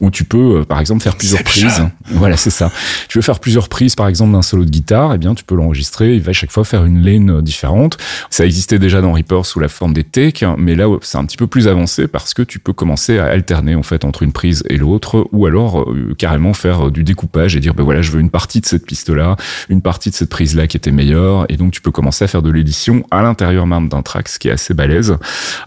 [0.00, 1.82] où tu peux euh, par exemple faire plusieurs prises.
[2.10, 2.70] Voilà, c'est ça.
[3.08, 5.54] Tu veux faire plusieurs prises par exemple d'un solo de guitare, eh bien tu peux
[5.54, 6.14] l'enregistrer.
[6.14, 7.96] Il va à chaque fois faire une lane euh, différente.
[8.28, 11.38] Ça existait déjà dans Reaper sous la forme des takes, mais là c'est un petit
[11.38, 14.62] peu plus avancé parce que tu peux commencer à alterner en fait entre une prise
[14.68, 18.20] et l'autre, ou alors euh, carrément faire du découpage et dire ben voilà je veux
[18.20, 19.36] une partie de cette piste là,
[19.70, 22.28] une partie de cette prise là qui était meilleure, et donc tu peux commencer à
[22.28, 25.16] faire de l'édition à l'intérieur même d'un track, ce qui est assez balèze.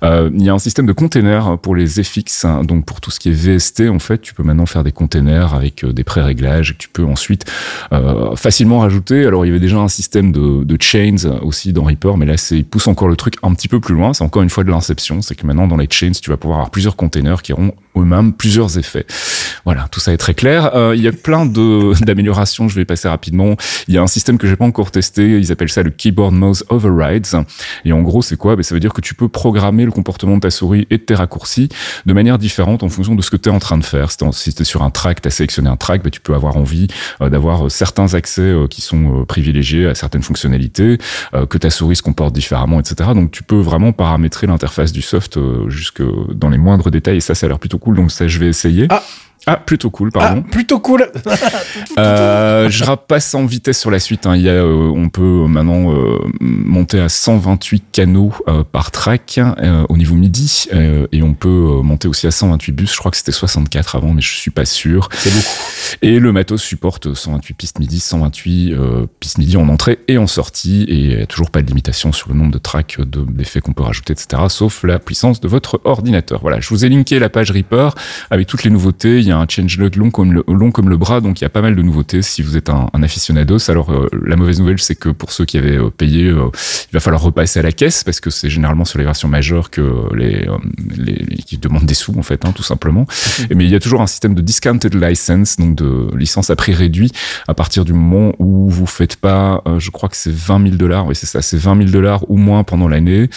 [0.03, 3.11] Euh, il y a un système de containers pour les FX, hein, donc pour tout
[3.11, 6.03] ce qui est VST en fait, tu peux maintenant faire des containers avec euh, des
[6.03, 7.45] pré-réglages que tu peux ensuite
[7.93, 9.25] euh, facilement rajouter.
[9.25, 12.57] Alors il y avait déjà un système de, chains aussi dans Reaper, mais là c'est
[12.57, 14.13] il pousse encore le truc un petit peu plus loin.
[14.13, 16.59] C'est encore une fois de l'inception, c'est que maintenant dans les chains tu vas pouvoir
[16.59, 19.05] avoir plusieurs containers qui auront eux-mêmes plusieurs effets.
[19.63, 20.71] Voilà, tout ça est très clair.
[20.93, 21.45] Il y a plein
[22.01, 22.67] d'améliorations.
[22.67, 23.55] Je vais passer rapidement.
[23.87, 25.39] Il y a un système que j'ai pas encore testé.
[25.39, 27.27] Ils appellent ça le keyboard mouse overrides.
[27.85, 28.55] Et en gros, c'est quoi?
[28.55, 31.03] Ben, ça veut dire que tu peux programmer le comportement de ta souris et de
[31.03, 31.69] tes raccourcis
[32.05, 34.09] de manière différente en fonction de ce que tu es en train de faire.
[34.11, 36.57] Si tu es sur un track, tu as sélectionné un track, ben, tu peux avoir
[36.57, 36.87] envie
[37.21, 40.97] euh, d'avoir euh, certains accès euh, qui sont privilégiés à certaines fonctionnalités,
[41.49, 43.11] que ta souris se comporte différemment, etc.
[43.13, 46.01] Donc tu peux vraiment paramétrer l'interface du soft jusque
[46.33, 47.17] dans les moindres détails.
[47.17, 47.95] Et ça, ça a l'air plutôt cool.
[47.95, 48.87] Donc ça, je vais essayer.
[48.89, 49.03] Ah.
[49.47, 50.41] Ah, plutôt cool, Ah, pardon.
[50.43, 51.07] plutôt cool.
[51.97, 54.25] Euh, je repasse en vitesse sur la suite.
[54.25, 54.35] hein.
[54.35, 59.39] Il y a, euh, on peut maintenant euh, monter à 128 canaux euh, par track
[59.39, 62.91] euh, au niveau MIDI euh, et on peut euh, monter aussi à 128 bus.
[62.93, 65.09] Je crois que c'était 64 avant, mais je suis pas sûr.
[65.13, 65.45] C'est beaucoup.
[66.01, 70.27] Et le matos supporte 128 pistes MIDI, 128 euh, pistes MIDI en entrée et en
[70.27, 70.83] sortie.
[70.89, 73.61] Et il y a toujours pas de limitation sur le nombre de tracks, de- d'effets
[73.61, 74.43] qu'on peut rajouter, etc.
[74.49, 76.39] Sauf la puissance de votre ordinateur.
[76.41, 77.95] Voilà, je vous ai linké la page Reaper
[78.29, 79.19] avec toutes les nouveautés.
[79.19, 81.45] Il y a un changelog long comme le, long comme le bras, donc il y
[81.45, 83.69] a pas mal de nouveautés si vous êtes un, un aficionados.
[83.69, 86.49] Alors euh, la mauvaise nouvelle, c'est que pour ceux qui avaient euh, payé, euh,
[86.91, 89.69] il va falloir repasser à la caisse parce que c'est généralement sur les versions majeures
[89.69, 90.47] que les,
[90.97, 93.05] les, les- qui demandent des sous en fait, hein, tout simplement.
[93.49, 96.55] Et Mais il y a toujours un système de discounted license, donc de licence à
[96.55, 97.11] prix réduit
[97.47, 101.05] à partir du moment où vous faites pas, je crois que c'est 20 000 dollars,
[101.07, 103.29] oui c'est ça, c'est 20 000 dollars ou moins pendant l'année.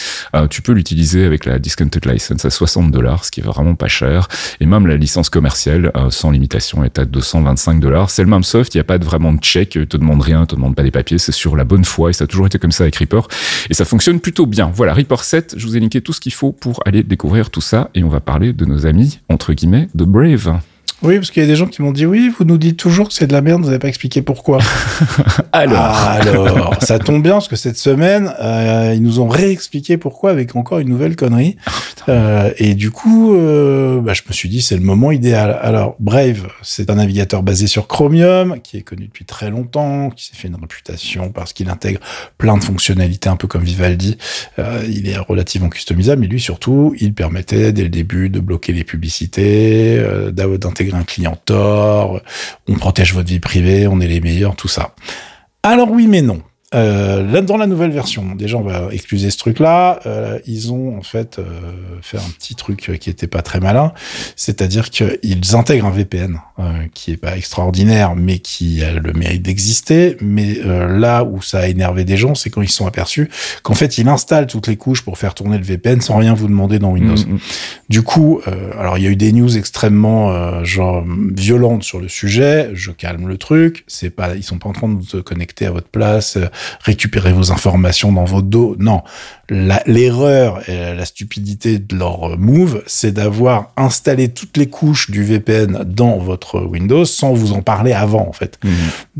[0.49, 3.87] Tu peux l'utiliser avec la discounted license à 60 dollars, ce qui est vraiment pas
[3.87, 4.27] cher.
[4.59, 8.09] Et même la licence commerciale euh, sans limitation est à 225 dollars.
[8.09, 10.21] C'est le même soft, il n'y a pas de, vraiment de check, il te demande
[10.21, 12.27] rien, il te demande pas des papiers, c'est sur la bonne foi et ça a
[12.27, 13.27] toujours été comme ça avec Reaper.
[13.69, 14.71] Et ça fonctionne plutôt bien.
[14.73, 17.61] Voilà, Reaper 7, je vous ai linké tout ce qu'il faut pour aller découvrir tout
[17.61, 20.59] ça et on va parler de nos amis, entre guillemets, de Brave.
[21.01, 23.07] Oui, parce qu'il y a des gens qui m'ont dit oui, vous nous dites toujours
[23.07, 24.59] que c'est de la merde, vous n'avez pas expliqué pourquoi.
[25.51, 30.31] Alors, Alors, ça tombe bien parce que cette semaine, euh, ils nous ont réexpliqué pourquoi
[30.31, 31.55] avec encore une nouvelle connerie.
[32.09, 35.57] Euh, et du coup, euh, bah, je me suis dit c'est le moment idéal.
[35.61, 40.25] Alors, Brave, c'est un navigateur basé sur Chromium qui est connu depuis très longtemps, qui
[40.25, 41.99] s'est fait une réputation parce qu'il intègre
[42.37, 44.17] plein de fonctionnalités un peu comme Vivaldi.
[44.57, 48.83] Il est relativement customisable, mais lui surtout, il permettait dès le début de bloquer les
[48.83, 50.31] publicités, euh,
[50.95, 52.21] un client Tor,
[52.67, 54.95] on protège votre vie privée, on est les meilleurs, tout ça.
[55.63, 56.41] Alors oui, mais non.
[56.75, 59.99] Euh, là, dans la nouvelle version, déjà on va excuser ce truc-là.
[60.05, 61.43] Euh, ils ont en fait euh,
[62.01, 63.91] fait un petit truc qui était pas très malin,
[64.35, 69.41] c'est-à-dire qu'ils intègrent un VPN euh, qui est pas extraordinaire, mais qui a le mérite
[69.41, 70.17] d'exister.
[70.19, 73.29] Mais euh, là où ça a énervé des gens, c'est quand ils se sont aperçus
[73.63, 76.47] qu'en fait ils installent toutes les couches pour faire tourner le VPN sans rien vous
[76.47, 77.15] demander dans Windows.
[77.15, 77.39] Mm, mm.
[77.87, 81.03] Du coup, euh, alors il y a eu des news extrêmement euh, genre
[81.33, 82.69] violentes sur le sujet.
[82.73, 83.85] Je calme le truc.
[83.87, 86.37] C'est pas, ils sont pas en train de vous connecter à votre place,
[86.81, 88.75] récupérer vos informations dans votre dos.
[88.79, 89.03] Non,
[89.49, 95.23] l'erreur et la stupidité de leur euh, move, c'est d'avoir installé toutes les couches du
[95.23, 98.59] VPN dans votre Windows sans vous en parler avant en fait.
[98.63, 98.71] Mhm.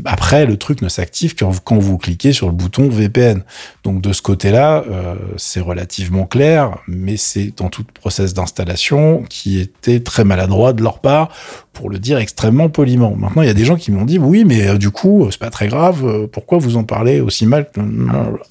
[0.04, 3.42] Après, le truc ne s'active que quand vous cliquez sur le bouton VPN.
[3.84, 9.58] Donc de ce côté-là, euh, c'est relativement clair, mais c'est dans tout process d'installation qui
[9.58, 11.30] était très maladroit de leur part,
[11.72, 13.14] pour le dire extrêmement poliment.
[13.16, 15.40] Maintenant, il y a des gens qui m'ont dit oui, mais euh, du coup, c'est
[15.40, 16.04] pas très grave.
[16.06, 17.80] euh, pourquoi vous en parlez aussi mal que-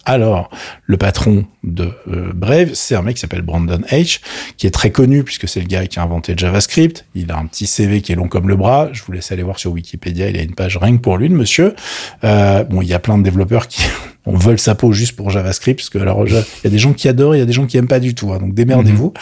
[0.06, 0.50] Alors,
[0.86, 4.20] le patron de euh, Brave, c'est un mec qui s'appelle Brandon H,
[4.58, 7.06] qui est très connu puisque c'est le gars qui a inventé JavaScript.
[7.16, 8.90] Il a un petit CV qui est long comme le bras.
[8.92, 10.30] Je vous laisse aller voir sur Wikipédia.
[10.30, 11.76] Il a une page rien que pour lui, le monsieur.
[12.24, 13.84] Euh, bon, il y a plein de développeurs qui
[14.26, 16.94] on vole sa peau juste pour JavaScript, parce que alors il y a des gens
[16.94, 18.32] qui adorent, il y a des gens qui aiment pas du tout.
[18.32, 19.14] hein, donc démerdez-vous.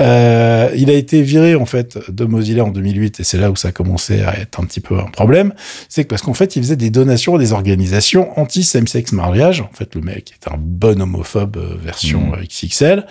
[0.00, 3.56] Euh, il a été viré en fait de Mozilla en 2008, et c'est là où
[3.56, 5.52] ça a commencé à être un petit peu un problème.
[5.88, 9.60] C'est que parce qu'en fait, il faisait des donations à des organisations anti-same-sex mariage.
[9.62, 13.06] En fait, le mec est un bon homophobe euh, version euh, XXL.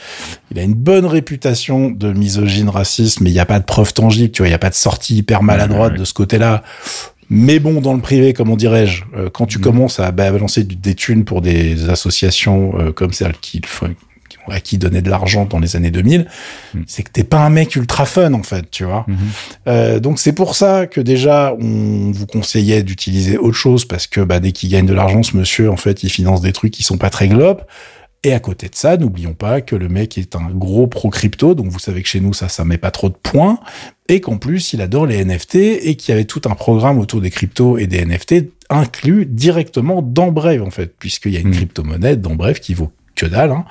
[0.51, 3.93] Il a une bonne réputation de misogyne raciste, mais il n'y a pas de preuve
[3.93, 6.63] tangible, tu vois, il n'y a pas de sortie hyper maladroite de ce côté-là.
[7.33, 9.63] Mais bon, dans le privé, comment dirais-je, euh, quand tu Mhm.
[9.63, 13.61] commences à ba- balancer des thunes pour des associations euh, comme celles qui,
[14.49, 16.27] à qui donner de l'argent dans les années 2000,
[16.73, 16.83] Mhm.
[16.87, 19.05] c'est que t'es pas un mec ultra fun en fait, tu vois.
[19.07, 19.17] Mhm.
[19.67, 24.19] Euh, donc c'est pour ça que déjà on vous conseillait d'utiliser autre chose parce que
[24.19, 26.83] bah, dès qu'il gagne de l'argent, ce monsieur en fait il finance des trucs qui
[26.83, 27.61] sont pas très globes.
[28.23, 31.55] Et à côté de ça, n'oublions pas que le mec est un gros pro crypto,
[31.55, 33.59] donc vous savez que chez nous ça ça met pas trop de points,
[34.09, 37.19] et qu'en plus il adore les NFT et qu'il y avait tout un programme autour
[37.19, 41.47] des cryptos et des NFT inclus directement dans Brave en fait, puisqu'il y a une
[41.47, 41.55] Mhm.
[41.55, 43.65] crypto-monnaie dans Brave qui vaut que dalle, hein,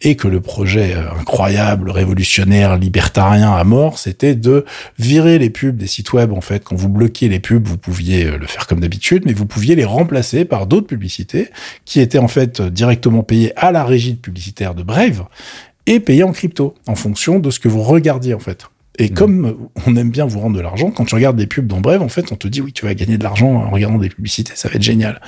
[0.00, 4.64] et que le projet euh, incroyable, révolutionnaire, libertarien à mort, c'était de
[4.98, 6.32] virer les pubs des sites web.
[6.32, 9.32] En fait, quand vous bloquiez les pubs, vous pouviez euh, le faire comme d'habitude, mais
[9.32, 11.48] vous pouviez les remplacer par d'autres publicités
[11.84, 15.24] qui étaient en fait directement payées à la régie publicitaire de Brave
[15.86, 18.68] et payées en crypto en fonction de ce que vous regardiez en fait.
[18.98, 19.14] Et Mhm.
[19.14, 19.52] comme euh,
[19.86, 22.08] on aime bien vous rendre de l'argent, quand tu regardes des pubs dans Brave, en
[22.08, 24.68] fait, on te dit oui, tu vas gagner de l'argent en regardant des publicités, ça
[24.68, 25.20] va être génial.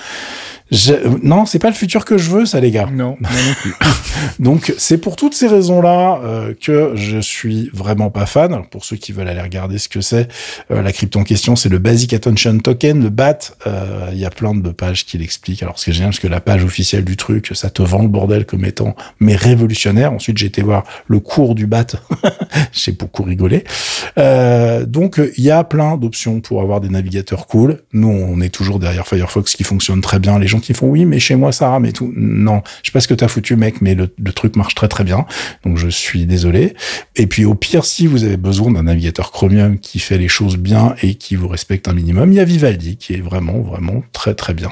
[0.75, 2.89] Je- Non, c'est pas le futur que je veux, ça, les gars.
[2.93, 3.75] Non, moi non plus.
[4.41, 8.53] Donc c'est pour toutes ces raisons-là euh, que je suis vraiment pas fan.
[8.53, 10.29] Alors, pour ceux qui veulent aller regarder ce que c'est,
[10.71, 13.57] euh, la crypto en question, c'est le Basic Attention Token, le BAT.
[13.67, 15.63] Euh, Il y a plein de pages qui l'expliquent.
[15.63, 18.03] Alors ce qui est génial, parce que la page officielle du truc, ça te vend
[18.03, 20.13] le bordel comme étant mais révolutionnaire.
[20.13, 21.87] Ensuite j'ai été voir le cours du BAT.
[22.73, 23.65] j'ai beaucoup rigolé.
[24.19, 27.83] Euh, donc il y a plein d'options pour avoir des navigateurs cool.
[27.93, 30.39] Nous on est toujours derrière Firefox qui fonctionne très bien.
[30.39, 32.13] Les gens qui font oui mais chez moi ça rame et tout.
[32.17, 34.89] Non, je sais pas ce que t'as foutu mec, mais le, le truc marche très
[34.89, 35.27] très bien.
[35.65, 36.75] Donc je suis désolé.
[37.17, 40.57] Et puis au pire, si vous avez besoin d'un navigateur Chromium qui fait les choses
[40.57, 44.03] bien et qui vous respecte un minimum, il y a Vivaldi qui est vraiment vraiment
[44.13, 44.71] très très bien.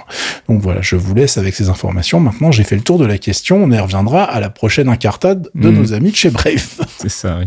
[0.49, 2.19] Donc voilà, je vous laisse avec ces informations.
[2.21, 3.63] Maintenant, j'ai fait le tour de la question.
[3.63, 5.79] On y reviendra à la prochaine incartade de Mhm.
[5.79, 6.67] nos amis de chez Brave.
[6.99, 7.47] C'est ça, oui.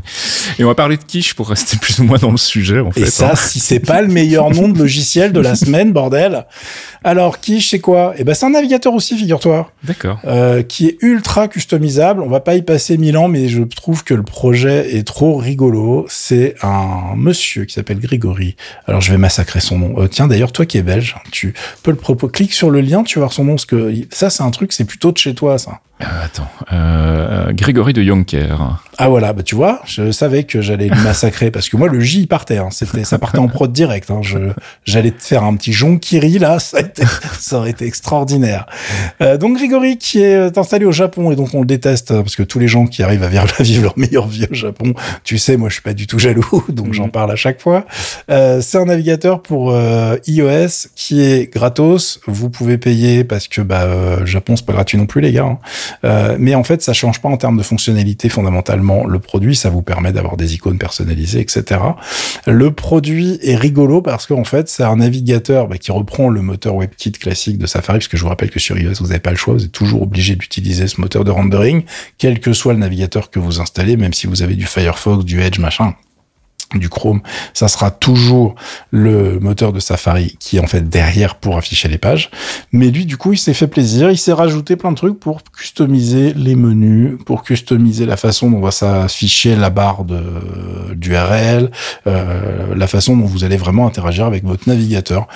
[0.59, 2.91] Et on va parler de quiche pour rester plus ou moins dans le sujet, en
[2.91, 3.01] fait.
[3.01, 3.35] Et ça, hein.
[3.35, 6.45] si c'est pas le meilleur nom de logiciel de la semaine, bordel.
[7.05, 8.13] Alors, Quiche, c'est quoi?
[8.17, 9.71] Eh ben, c'est un navigateur aussi, figure-toi.
[9.83, 10.19] D'accord.
[10.25, 12.21] euh, qui est ultra customisable.
[12.21, 15.35] On va pas y passer mille ans, mais je trouve que le projet est trop
[15.37, 16.05] rigolo.
[16.09, 18.55] C'est un monsieur qui s'appelle Grégory.
[18.87, 20.01] Alors je vais massacrer son nom.
[20.01, 22.27] Euh, tiens, d'ailleurs, toi qui es belge, tu peux le propos.
[22.27, 24.73] Clique sur le lien, tu vas voir son nom, parce que ça, c'est un truc,
[24.73, 25.79] c'est plutôt de chez toi, ça.
[26.01, 26.49] Euh, attends.
[26.73, 28.57] Euh, Grégory de Yonker.
[28.97, 31.99] Ah voilà, bah tu vois, je savais que j'allais le massacrer parce que moi le
[32.01, 32.67] J il partait, hein.
[32.71, 34.09] c'était ça partait en prod direct.
[34.11, 34.19] Hein.
[34.21, 34.37] Je
[34.85, 37.03] j'allais te faire un petit jonkiri là, ça, a été-
[37.39, 38.65] ça aurait été extraordinaire.
[39.21, 42.21] Euh, donc Grégory qui est euh, installé au Japon et donc on le déteste euh,
[42.23, 44.53] parce que tous les gens qui arrivent à vivre, à vivre leur meilleure vie au
[44.53, 47.11] Japon, tu sais, moi je suis pas du tout jaloux, donc j'en Mhm.
[47.11, 47.85] parle à chaque fois.
[48.29, 52.19] Euh, c'est un navigateur pour euh, iOS qui est gratos.
[52.27, 55.43] Vous pouvez payer parce que bah euh, Japon c'est pas gratuit non plus les gars.
[55.45, 55.59] hein.
[56.03, 59.55] Euh, mais en fait, ça change pas en termes de fonctionnalité fondamentalement le produit.
[59.55, 61.81] Ça vous permet d'avoir des icônes personnalisées, etc.
[62.47, 66.75] Le produit est rigolo parce qu'en fait, c'est un navigateur bah, qui reprend le moteur
[66.75, 69.31] WebKit classique de Safari, parce que je vous rappelle que sur iOS, vous n'avez pas
[69.31, 69.53] le choix.
[69.53, 71.83] Vous êtes toujours obligé d'utiliser ce moteur de rendering,
[72.17, 75.41] quel que soit le navigateur que vous installez, même si vous avez du Firefox, du
[75.41, 75.93] Edge, machin.
[76.73, 77.21] Du Chrome,
[77.53, 78.55] ça sera toujours
[78.91, 82.29] le moteur de Safari qui est en fait derrière pour afficher les pages.
[82.71, 85.43] Mais lui, du coup, il s'est fait plaisir, il s'est rajouté plein de trucs pour
[85.43, 90.05] customiser les menus, pour customiser la façon dont va s'afficher la barre
[90.95, 91.71] d'URL,
[92.07, 95.27] euh, la façon dont vous allez vraiment interagir avec votre navigateur.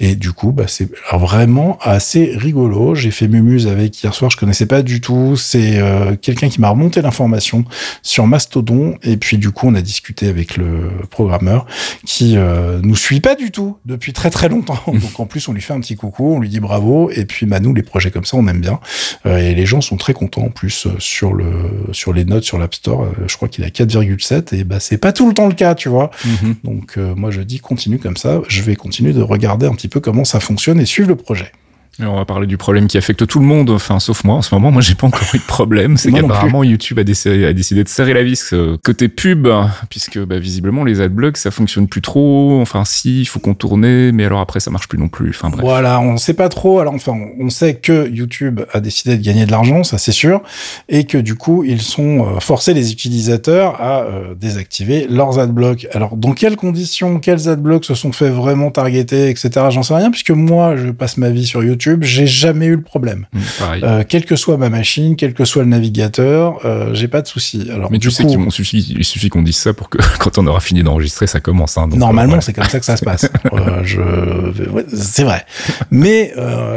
[0.00, 2.94] Et du coup, bah, c'est vraiment assez rigolo.
[2.94, 5.36] J'ai fait Mumuse avec hier soir, je connaissais pas du tout.
[5.36, 7.64] C'est euh, quelqu'un qui m'a remonté l'information
[8.02, 10.75] sur Mastodon et puis du coup, on a discuté avec le
[11.10, 11.66] programmeur
[12.04, 14.80] qui euh, nous suit pas du tout depuis très très longtemps.
[14.86, 17.10] Donc en plus, on lui fait un petit coucou, on lui dit bravo.
[17.10, 18.80] Et puis bah nous, les projets comme ça, on aime bien.
[19.26, 21.46] Euh, et les gens sont très contents en plus euh, sur le
[21.92, 23.06] sur les notes sur l'App Store.
[23.26, 25.88] Je crois qu'il a 4,7 et bah c'est pas tout le temps le cas, tu
[25.88, 26.10] vois.
[26.24, 26.56] Mhm.
[26.64, 28.40] Donc euh, moi je dis continue comme ça.
[28.48, 31.52] Je vais continuer de regarder un petit peu comment ça fonctionne et suivre le projet.
[32.00, 34.36] On va parler du problème qui affecte tout le monde, enfin sauf moi.
[34.36, 35.96] En ce moment, moi, j'ai pas encore eu de problème.
[35.96, 39.48] C'est qu'apparemment YouTube a décidé, a décidé de serrer la vis euh, côté pub,
[39.88, 42.60] puisque bah, visiblement les adblocks ça fonctionne plus trop.
[42.60, 45.30] Enfin, si, il faut contourner, mais alors après ça marche plus non plus.
[45.30, 45.62] Enfin bref.
[45.62, 46.80] Voilà, on sait pas trop.
[46.80, 50.42] Alors enfin, on sait que YouTube a décidé de gagner de l'argent, ça c'est sûr,
[50.88, 55.86] et que du coup ils sont euh, forcés les utilisateurs à euh, désactiver leurs adblocks.
[55.92, 59.50] Alors dans quelles conditions, quels adblocks se sont fait vraiment targeter, etc.
[59.70, 62.82] J'en sais rien, puisque moi je passe ma vie sur YouTube, j'ai jamais eu le
[62.82, 63.26] problème.
[63.32, 63.82] Mm, pareil.
[63.84, 67.26] Euh, quelle que soit ma machine, quel que soit le navigateur, euh, j'ai pas de
[67.26, 67.68] souci.
[67.72, 69.98] Alors mais du tu sais coup, qu'il suffit, il suffit qu'on dise ça pour que
[70.18, 71.78] quand on aura fini d'enregistrer, ça commence.
[71.78, 73.30] Hein, donc, Normalement, euh, c'est comme ça que ça se passe.
[73.52, 75.46] Euh, je, ouais, c'est vrai.
[75.90, 76.32] Mais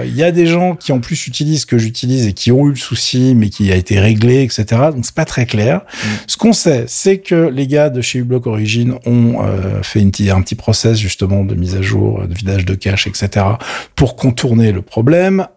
[0.05, 2.67] il y a des gens qui en plus utilisent ce que j'utilise et qui ont
[2.67, 4.65] eu le souci, mais qui a été réglé, etc.
[4.93, 5.81] Donc c'est pas très clair.
[6.27, 9.39] Ce qu'on sait, c'est que les gars de chez uBlock Origin ont
[9.81, 13.45] fait une, un petit process justement de mise à jour, de vidage de cache, etc.
[13.95, 14.98] pour contourner le problème.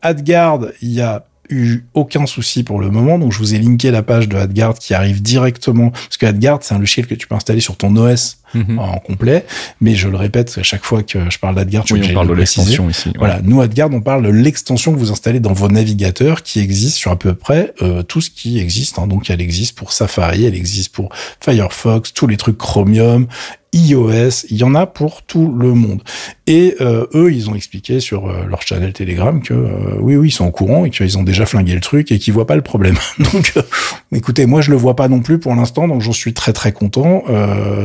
[0.02, 3.18] AdGuard, il y a eu aucun souci pour le moment.
[3.18, 6.60] Donc, je vous ai linké la page de AdGuard qui arrive directement, parce que AdGuard,
[6.62, 8.78] c'est un logiciel que tu peux installer sur ton OS mhm.
[8.78, 9.44] en complet.
[9.80, 12.34] Mais je le répète, à chaque fois que je parle d'AdGuard, Oui, on parle de
[12.34, 13.08] l'extension ici.
[13.08, 13.14] ouais.
[13.18, 16.96] Voilà, nous AdGuard, on parle de l'extension que vous installez dans vos navigateurs qui existe
[16.96, 18.98] sur à peu près euh, tout ce qui existe.
[18.98, 19.06] hein.
[19.06, 23.26] Donc elle existe pour Safari, elle existe pour Firefox, tous les trucs Chromium,
[23.72, 26.02] iOS, il y en a pour tout le monde.
[26.46, 30.28] Et euh, eux, ils ont expliqué sur euh, leur channel Telegram que euh, oui, oui,
[30.28, 32.56] ils sont au courant et qu'ils ont déjà flingué le truc et qu'ils voient pas
[32.56, 32.96] le problème.
[33.32, 33.54] donc,
[34.12, 36.72] écoutez, moi je le vois pas non plus pour l'instant, donc j'en suis très très
[36.72, 37.24] content.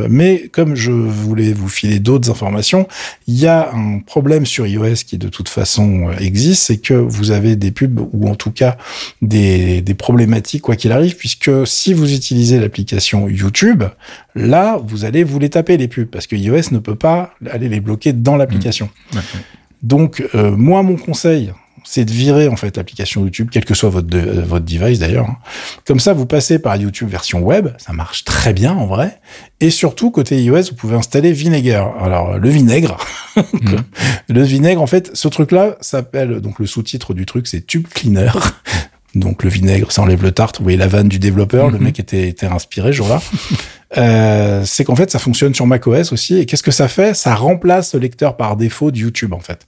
[0.10, 2.88] Mais comme je voulais vous filer d'autres informations,
[3.28, 7.32] il y a un problème sur iOS qui de toute façon existe, c'est que vous
[7.32, 8.78] avez des pubs ou en tout cas
[9.22, 13.84] des problématiques quoi qu'il arrive, puisque si vous utilisez l'application YouTube,
[14.36, 17.70] là vous allez vous les taper les pubs parce que iOS ne peut pas aller
[17.70, 18.90] les bloquer dans l'application.
[19.14, 19.22] Ouais.
[19.84, 21.52] Donc euh, moi mon conseil
[21.90, 25.00] c'est de virer en fait l'application YouTube, quel que soit votre de- euh, votre device
[25.00, 25.28] d'ailleurs.
[25.86, 29.22] Comme ça, vous passez par YouTube version web, ça marche très bien en vrai.
[29.62, 31.94] Et surtout côté iOS, vous pouvez installer Vinegar.
[32.04, 32.98] Alors le vinaigre,
[34.28, 38.32] le vinaigre en fait, ce truc-là s'appelle donc le sous-titre du truc, c'est Tube Cleaner.
[39.16, 40.58] Donc le vinaigre, ça enlève le tarte.
[40.58, 41.84] Vous voyez la vanne du développeur, le Mhm.
[41.86, 43.22] mec était, était inspiré ce jour-là.
[43.96, 46.38] Euh, c'est qu'en fait, ça fonctionne sur macOS aussi.
[46.38, 47.14] Et qu'est-ce que ça fait?
[47.14, 49.66] Ça remplace le lecteur par défaut de YouTube, en fait.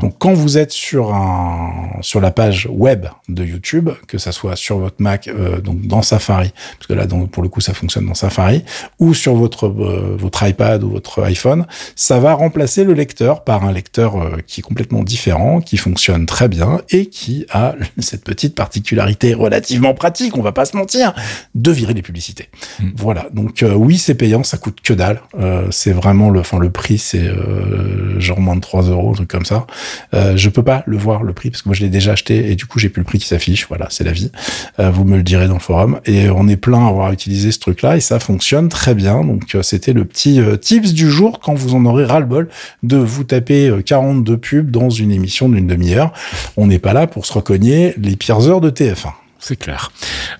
[0.00, 4.56] Donc, quand vous êtes sur un sur la page web de YouTube, que ça soit
[4.56, 7.74] sur votre Mac, euh, donc dans Safari, parce que là, donc, pour le coup, ça
[7.74, 8.64] fonctionne dans Safari,
[8.98, 13.64] ou sur votre euh, votre iPad ou votre iPhone, ça va remplacer le lecteur par
[13.64, 18.24] un lecteur euh, qui est complètement différent, qui fonctionne très bien et qui a cette
[18.24, 21.14] petite particularité relativement pratique, on va pas se mentir,
[21.54, 22.48] de virer les publicités.
[22.80, 22.90] Mm.
[22.96, 23.26] Voilà.
[23.32, 25.20] Donc oui, c'est payant, ça coûte que dalle.
[25.38, 29.28] Euh, c'est vraiment le, enfin le prix, c'est euh, genre moins de 3 euros, truc
[29.28, 29.66] comme ça.
[30.14, 32.50] Euh, je peux pas le voir le prix parce que moi je l'ai déjà acheté
[32.50, 33.66] et du coup j'ai plus le prix qui s'affiche.
[33.68, 34.30] Voilà, c'est la vie.
[34.78, 36.00] Vous me le direz dans le forum.
[36.06, 39.24] Et on est plein à avoir utilisé ce truc-là et ça fonctionne très bien.
[39.24, 42.48] Donc c'était le petit tips du jour quand vous en aurez ras le bol
[42.82, 46.12] de vous taper euh, 42 pubs dans une émission d'une demi-heure.
[46.56, 49.12] On n'est pas là pour se recogner les pires heures de TF1.
[49.44, 49.90] C'est clair.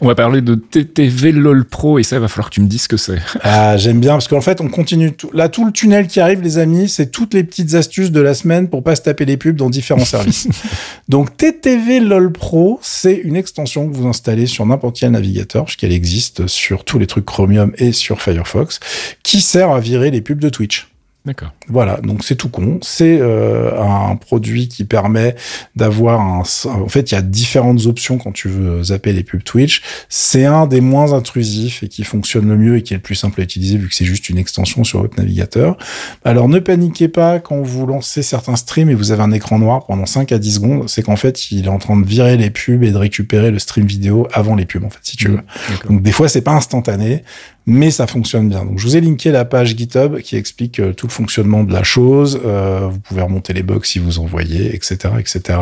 [0.00, 2.68] On va parler de TTV LOL Pro et ça, il va falloir que tu me
[2.68, 3.18] dises ce que c'est.
[3.40, 5.12] Ah, j'aime bien parce qu'en fait, on continue.
[5.12, 5.28] Tout...
[5.34, 8.32] Là, tout le tunnel qui arrive, les amis, c'est toutes les petites astuces de la
[8.32, 10.46] semaine pour pas se taper les pubs dans différents services.
[11.08, 15.92] Donc, TTV LOL Pro, c'est une extension que vous installez sur n'importe quel navigateur, puisqu'elle
[15.92, 18.78] existe sur tous les trucs Chromium et sur Firefox,
[19.24, 20.91] qui sert à virer les pubs de Twitch.
[21.24, 21.52] D'accord.
[21.68, 22.80] Voilà, donc c'est tout con.
[22.82, 25.36] C'est euh, un produit qui permet
[25.76, 26.42] d'avoir un.
[26.66, 29.82] En fait, il y a différentes options quand tu veux zapper les pubs Twitch.
[30.08, 33.14] C'est un des moins intrusifs et qui fonctionne le mieux et qui est le plus
[33.14, 35.78] simple à utiliser vu que c'est juste une extension sur votre navigateur.
[36.24, 39.86] Alors ne paniquez pas quand vous lancez certains streams et vous avez un écran noir
[39.86, 40.88] pendant 5 à 10 secondes.
[40.88, 43.60] C'est qu'en fait, il est en train de virer les pubs et de récupérer le
[43.60, 45.40] stream vidéo avant les pubs, en fait, si tu veux.
[45.70, 45.92] D'accord.
[45.92, 47.22] Donc des fois, c'est pas instantané
[47.66, 48.64] mais ça fonctionne bien.
[48.64, 51.82] Donc je vous ai linké la page GitHub qui explique euh, tout fonctionnement de la
[51.82, 52.40] chose.
[52.44, 55.58] Euh, vous pouvez remonter les bugs si vous en voyez, etc., etc.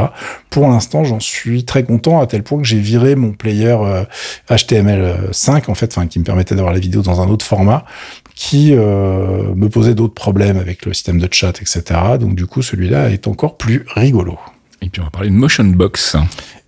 [0.49, 4.05] Pour l'instant, j'en suis très content à tel point que j'ai viré mon player euh,
[4.49, 7.85] HTML5 en fait, enfin qui me permettait d'avoir la vidéo dans un autre format,
[8.35, 11.83] qui euh, me posait d'autres problèmes avec le système de chat, etc.
[12.19, 14.39] Donc du coup, celui-là est encore plus rigolo.
[14.83, 16.17] Et puis on va parler de Motion Box.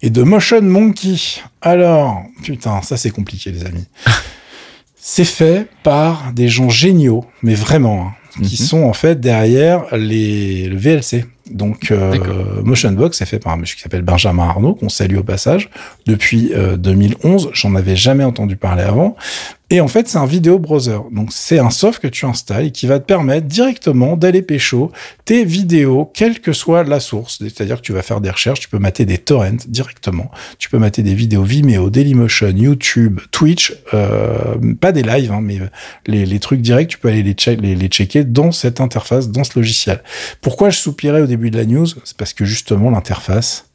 [0.02, 1.16] Et de Motion Monkey.
[1.62, 3.86] Alors, putain, ça c'est compliqué, les amis.
[4.96, 8.66] c'est fait par des gens géniaux, mais vraiment, hein, qui Mhm.
[8.66, 11.24] sont en fait derrière les, le VLC.
[11.50, 12.34] Donc, euh, D'accord.
[12.64, 15.68] Motion Box est fait par un monsieur qui s'appelle Benjamin Arnaud, qu'on salue au passage,
[16.06, 17.50] depuis euh, 2011.
[17.52, 19.16] J'en avais jamais entendu parler avant.
[19.72, 20.98] Et en fait, c'est un vidéo browser.
[21.12, 24.92] Donc, c'est un soft que tu installes et qui va te permettre directement d'aller pécho
[25.24, 27.38] tes vidéos, quelle que soit la source.
[27.38, 30.30] C'est-à-dire que tu vas faire des recherches, tu peux mater des torrents directement.
[30.58, 35.58] Tu peux mater des vidéos Vimeo, Dailymotion, YouTube, Twitch, euh, pas des lives, hein, mais
[36.06, 40.02] les, les trucs directs, tu peux aller les checker dans cette interface, dans ce logiciel.
[40.42, 41.86] Pourquoi je soupirais au début de la news?
[42.04, 43.70] C'est parce que justement, l'interface,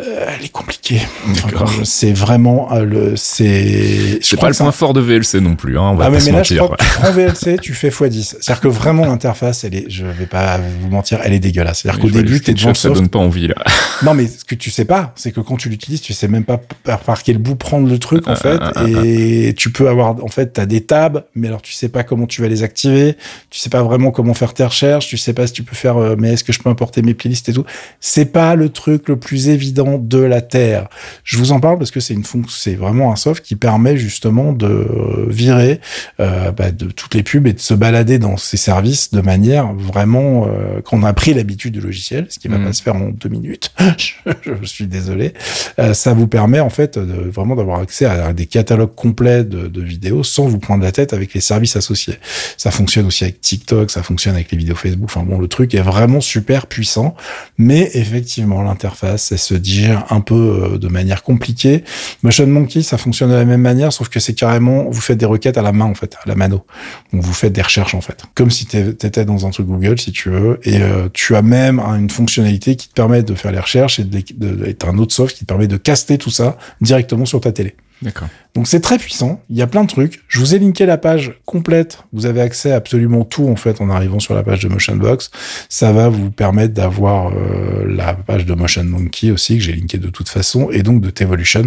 [0.00, 1.00] euh, elle est compliquée.
[1.44, 1.66] D'accord.
[1.66, 4.20] je- c'est vraiment euh, le, c'est.
[4.22, 6.20] je pas le point fort de VLC non plus, hein, on va ah pas mais,
[6.20, 6.64] se mais là, je mentir.
[6.64, 8.22] crois que tu prends VLC, tu fais x10.
[8.40, 11.80] C'est-à-dire que vraiment l'interface, elle est, je vais pas vous mentir, elle est dégueulasse.
[11.82, 13.54] C'est-à-dire qu'au je début, t'es devant ça donne pas envie là.
[14.02, 16.42] Non, mais ce que tu sais pas, c'est que quand tu l'utilises, tu sais même
[16.44, 18.58] pas par, quel bout prendre le truc, en Ah, fait.
[18.60, 21.88] ah, ah, et tu peux avoir, en fait, t'as des tabs, mais alors tu sais
[21.88, 23.16] pas comment tu vas les activer.
[23.50, 25.06] Tu sais pas vraiment comment faire tes recherches.
[25.06, 27.14] Tu sais pas si tu peux faire, euh, mais est-ce que je peux importer mes
[27.14, 27.64] playlists et tout.
[28.00, 30.88] C'est pas le truc le plus évident de la Terre.
[31.24, 33.96] Je vous en parle parce que c'est une fonction, c'est vraiment un soft qui permet
[33.96, 35.80] justement de virer
[36.20, 39.72] euh, bah, de toutes les pubs et de se balader dans ces services de manière
[39.74, 42.64] vraiment euh, qu'on a pris l'habitude du logiciel, ce qui va Mhm.
[42.66, 43.72] pas se faire en deux minutes.
[43.98, 44.12] je,
[44.44, 45.32] je suis désolé.
[45.78, 49.66] Euh, ça vous permet en fait de, vraiment d'avoir accès à des catalogues complets de,
[49.68, 52.14] de vidéos sans vous prendre la tête avec les services associés.
[52.56, 55.04] Ça fonctionne aussi avec TikTok, ça fonctionne avec les vidéos Facebook.
[55.04, 57.14] Enfin bon, le truc est vraiment super puissant,
[57.58, 59.54] mais effectivement l'interface, elle se
[60.10, 61.84] un peu euh, de manière compliquée.
[62.22, 65.26] Motion Monkey, ça fonctionne de la même manière, sauf que c'est carrément, vous faites des
[65.26, 66.64] requêtes à la main en fait, à la mano.
[67.12, 70.12] Donc vous faites des recherches en fait, comme si t'étais dans un truc Google si
[70.12, 73.60] tu veux, et euh, tu as même une fonctionnalité qui te permet de faire les
[73.60, 77.40] recherches et de, un autre soft qui te permet de caster tout ça directement sur
[77.40, 77.74] ta télé.
[78.54, 80.22] Donc c'est très puissant, il y a plein de trucs.
[80.28, 83.80] Je vous ai linké la page complète, vous avez accès à absolument tout en fait
[83.80, 85.30] en arrivant sur la page de Motionbox.
[85.68, 89.98] Ça va vous permettre d'avoir euh, la page de Motion Monkey aussi que j'ai linké
[89.98, 91.64] de toute façon et donc de Tevolution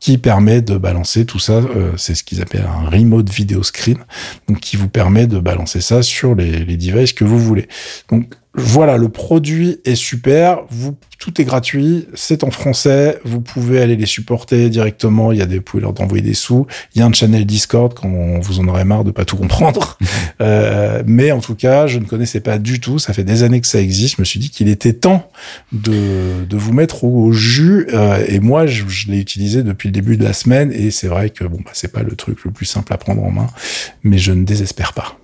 [0.00, 3.98] qui permet de balancer tout ça, euh, c'est ce qu'ils appellent un remote video screen,
[4.48, 7.68] donc qui vous permet de balancer ça sur les, les devices que vous voulez.
[8.10, 13.82] Donc voilà, le produit est super, vous, tout est gratuit, c'est en français, vous pouvez
[13.82, 17.00] aller les supporter directement, il y a des, vous pouvez leur envoyer des sous, il
[17.00, 18.08] y a un channel Discord quand
[18.40, 19.98] vous en aurez marre de pas tout comprendre.
[20.42, 23.60] Euh, mais en tout cas, je ne connaissais pas du tout, ça fait des années
[23.60, 25.30] que ça existe, je me suis dit qu'il était temps
[25.72, 29.88] de, de vous mettre au, au jus, euh, et moi, je, je l'ai utilisé depuis
[29.88, 32.44] le début de la semaine, et c'est vrai que bon, bah, c'est pas le truc
[32.44, 33.46] le plus simple à prendre en main,
[34.02, 35.16] mais je ne désespère pas.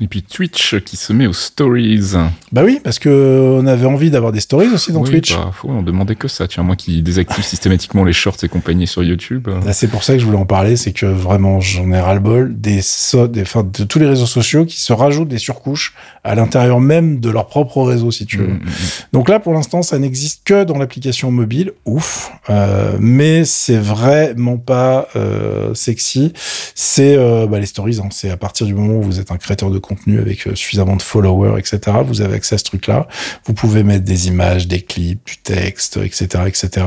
[0.00, 2.12] Et puis Twitch qui se met aux stories.
[2.52, 5.34] Bah oui, parce que on avait envie d'avoir des stories aussi dans Oui, Twitch.
[5.34, 6.46] Bah, faut, on demandait que ça.
[6.46, 9.48] Tiens, moi qui désactive systématiquement les shorts et compagnie sur YouTube.
[9.72, 12.82] C'est pour ça que je voulais en parler, c'est que vraiment j'en ai ras-le-bol des,
[12.82, 16.80] so des enfin, de tous les réseaux sociaux qui se rajoutent des surcouches à l'intérieur
[16.80, 18.48] même de leur propre réseau, si tu veux.
[18.48, 19.12] Mm, mm, mm.
[19.12, 24.58] Donc là, pour l'instant, ça n'existe que dans l'application mobile, ouf, euh, mais c'est vraiment
[24.58, 26.32] pas euh, sexy.
[26.74, 28.08] C'est euh, bah, les stories, hein.
[28.10, 30.96] c'est à partir du moment où vous êtes un créateur de contenu avec euh, suffisamment
[30.96, 31.98] de followers, etc.
[32.04, 33.06] Vous avez accès à ce truc-là.
[33.44, 36.86] Vous pouvez mettre des images, des clips, du texte, etc., etc.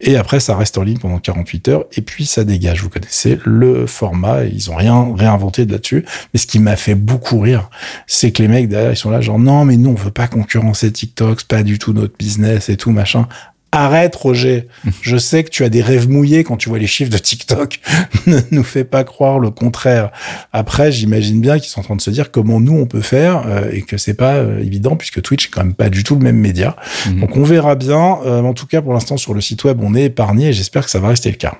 [0.00, 2.82] Et après, ça reste en ligne pendant 48 heures, et puis ça dégage.
[2.82, 6.04] Vous connaissez le format, ils ont rien réinventé de là-dessus.
[6.32, 7.70] Mais ce qui m'a fait beaucoup rire,
[8.06, 10.28] c'est que les mecs derrière, ils sont là genre non, mais nous on veut pas
[10.28, 13.28] concurrencer TikTok, c'est pas du tout notre business et tout machin.
[13.72, 14.66] Arrête, Roger.
[15.02, 17.80] Je sais que tu as des rêves mouillés quand tu vois les chiffres de TikTok.
[18.26, 20.10] ne nous fais pas croire le contraire.
[20.52, 23.44] Après, j'imagine bien qu'ils sont en train de se dire comment nous on peut faire
[23.46, 26.16] euh, et que c'est pas euh, évident puisque Twitch est quand même pas du tout
[26.16, 26.76] le même média.
[27.06, 27.20] Mhm.
[27.20, 28.18] Donc on verra bien.
[28.24, 30.84] Euh, en tout cas, pour l'instant sur le site web, on est épargné et j'espère
[30.84, 31.54] que ça va rester le cas.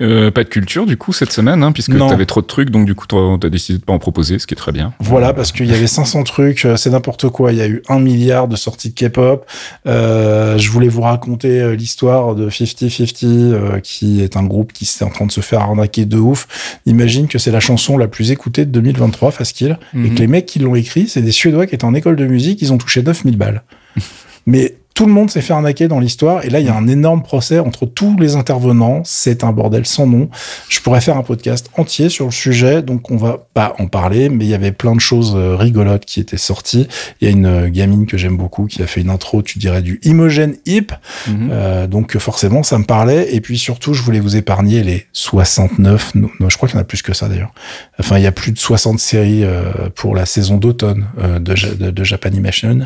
[0.00, 2.86] Euh, pas de culture du coup cette semaine, hein, puisque t'avais trop de trucs, donc
[2.86, 4.92] du coup t'as décidé de pas en proposer, ce qui est très bien.
[5.00, 7.52] Voilà, parce qu'il y avait 500 trucs, euh, c'est n'importe quoi.
[7.52, 9.46] Il y a eu un milliard de sorties de K-pop.
[9.86, 14.84] Euh, je voulais vous raconter euh, l'histoire de 50-50, euh, qui est un groupe qui
[14.84, 16.78] est en train de se faire arnaquer de ouf.
[16.86, 20.14] Imagine que c'est la chanson la plus écoutée de 2023, Faskill, et Mhm.
[20.14, 22.60] que les mecs qui l'ont écrit, c'est des Suédois qui étaient en école de musique,
[22.62, 23.62] ils ont touché 9000 balles.
[24.46, 26.86] Mais tout le monde s'est fait arnaquer dans l'histoire, et là, il y a un
[26.88, 29.02] énorme procès entre tous les intervenants.
[29.04, 30.28] C'est un bordel sans nom.
[30.68, 34.28] Je pourrais faire un podcast entier sur le sujet, donc on va pas en parler,
[34.28, 36.88] mais il y avait plein de choses euh, rigolotes qui étaient sorties.
[37.20, 39.58] Il y a une euh, gamine que j'aime beaucoup qui a fait une intro, tu
[39.58, 40.92] dirais, du Imogen Hip.
[41.28, 41.48] Mhm.
[41.52, 43.34] Euh, donc forcément, ça me parlait.
[43.34, 46.14] Et puis surtout, je voulais vous épargner les 69.
[46.14, 47.52] Non, non, je crois qu'il y en a plus que ça d'ailleurs.
[47.98, 49.62] Enfin, il y a plus de 60 séries euh,
[49.94, 52.80] pour la saison d'automne euh, de, de, de Japanimation.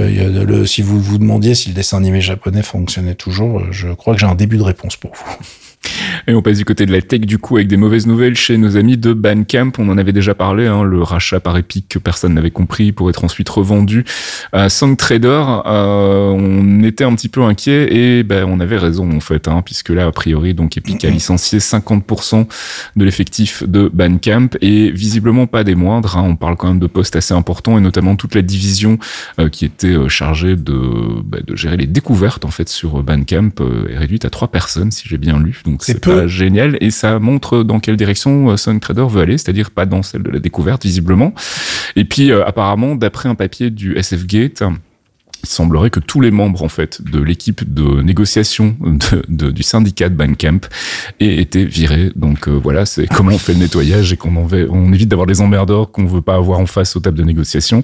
[0.00, 3.14] Euh, il y a de- le, si vous vous si le dessin animé japonais fonctionnait
[3.14, 5.36] toujours, euh, je crois que j'ai un début de réponse pour vous.
[6.26, 8.56] Et on passe du côté de la tech du coup avec des mauvaises nouvelles chez
[8.56, 9.72] nos amis de Bandcamp.
[9.78, 13.10] On en avait déjà parlé, hein, le rachat par Epic que personne n'avait compris pour
[13.10, 14.04] être ensuite revendu
[14.52, 15.44] à SongTrader.
[15.66, 19.62] Euh, on était un petit peu inquiet et ben on avait raison en fait, hein,
[19.64, 22.46] puisque là a priori donc Epic a licencié 50%
[22.96, 26.16] de l'effectif de Bandcamp et visiblement pas des moindres.
[26.16, 26.24] hein.
[26.26, 28.98] on parle quand même de postes assez importants et notamment toute la division
[29.40, 33.50] euh, qui était euh, chargée de, bah, de gérer les découvertes en fait sur Bandcamp
[33.60, 35.60] euh, est réduite à trois personnes si j'ai bien lu.
[35.64, 39.38] Donc C'est c'est pas génial et ça montre dans quelle direction euh, SongTrader veut aller,
[39.38, 41.34] c'est-à-dire pas dans celle de la découverte visiblement.
[41.96, 44.62] Et puis euh, apparemment d'après un papier du SF Gate
[45.44, 49.62] il semblerait que tous les membres en fait de l'équipe de négociation de, de- du
[49.62, 50.60] syndicat de Bandcamp
[51.20, 52.10] aient été virés.
[52.16, 55.40] Donc euh, voilà, c'est comment on fait le nettoyage et qu'on on évite d'avoir des
[55.40, 57.82] emmerdeurs qu'on veut pas avoir en face aux tables de négociation.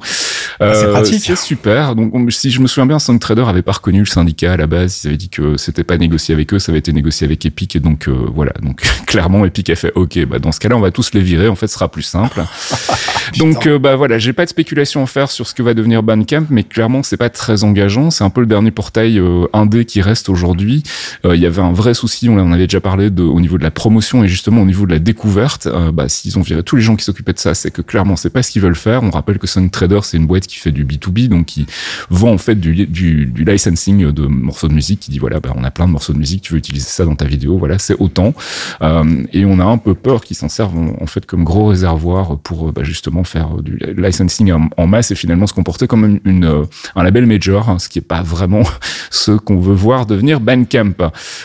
[0.58, 1.22] Ah, c'est pratique.
[1.24, 1.94] C'est super.
[1.94, 4.66] Donc on- si je me souviens bien, SongTrader avait pas reconnu le syndicat à la
[4.66, 5.02] base.
[5.04, 7.76] Ils avaient dit que c'était pas négocié avec eux, ça avait été négocié avec Epic
[7.76, 8.52] et donc euh, voilà.
[8.62, 11.48] Donc clairement Epic a fait OK, bah dans ce cas-là on va tous les virer.
[11.48, 12.42] En fait, ce sera plus simple.
[13.38, 16.02] Donc euh, bah voilà, j'ai pas de spéculation à faire sur ce que va devenir
[16.02, 18.10] Bandcamp, mais clairement c'est pas très engageant.
[18.10, 20.82] C'est un peu le dernier portail euh, indé qui reste aujourd'hui.
[21.24, 23.62] Euh, Il y avait un vrai souci, on en avait déjà parlé au niveau de
[23.62, 25.66] la promotion et justement au niveau de la découverte.
[25.66, 28.16] Euh, bah s'ils ont viré tous les gens qui s'occupaient de ça, c'est que clairement
[28.16, 29.02] c'est pas ce qu'ils veulent faire.
[29.02, 31.66] On rappelle que SongTrader c'est une boîte qui fait du B2B, donc qui
[32.08, 35.70] vend en fait du, licensing de morceaux de musique, qui dit voilà bah on a
[35.70, 38.34] plein de morceaux de musique, tu veux utiliser ça dans ta vidéo, voilà c'est autant.
[38.82, 42.38] Euh, et on a un peu peur qu'ils s'en servent en, fait comme gros réservoir
[42.38, 47.26] pour bah, justement faire du licensing en, masse et finalement se comporter comme un label
[47.48, 48.62] hein, ce qui est pas vraiment
[49.10, 50.92] ce qu'on veut voir devenir Bandcamp.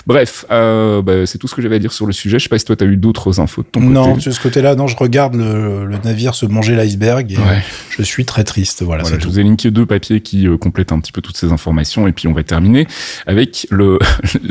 [0.07, 2.37] Bref, euh, bah, c'est tout ce que j'avais à dire sur le sujet.
[2.39, 4.29] Je sais pas si toi t'as eu d'autres infos de ton Non, côté.
[4.29, 7.63] de ce côté-là, non, je regarde le, le navire se manger l'iceberg et Ouais.
[7.89, 8.83] je suis très triste.
[8.83, 9.29] Voilà, je tout.
[9.29, 12.11] vous ai linké deux papiers qui euh, complètent un petit peu toutes ces informations et
[12.11, 12.87] puis on va terminer
[13.27, 13.99] avec le,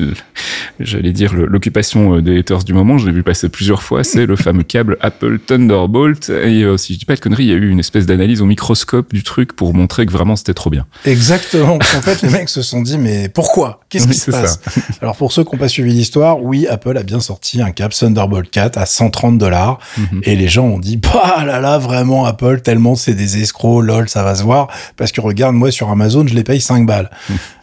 [0.81, 2.99] j'allais dire l'occupation euh, des haters du moment.
[2.99, 4.05] Je l'ai vu passer plusieurs fois.
[4.05, 7.51] C'est le fameux câble Apple Thunderbolt et euh, si je dis pas de conneries, il
[7.51, 10.55] y a eu une espèce d'analyse au microscope du truc pour montrer que vraiment c'était
[10.55, 10.87] trop bien.
[11.35, 11.75] Exactement.
[11.77, 13.81] En fait, les mecs se sont dit, mais pourquoi?
[13.89, 14.61] Qu'est-ce Oui, qui se passe?
[15.03, 17.95] Alors, pour ceux qui n'ont pas suivi l'histoire, oui, Apple a bien sorti un câble
[17.95, 19.79] Thunderbolt 4 à 130 dollars.
[19.97, 20.21] Mhm.
[20.25, 24.09] Et les gens ont dit, bah là là, vraiment, Apple, tellement c'est des escrocs, lol,
[24.09, 24.69] ça va se voir.
[24.97, 27.11] Parce que regarde, moi, sur Amazon, je les paye 5 balles.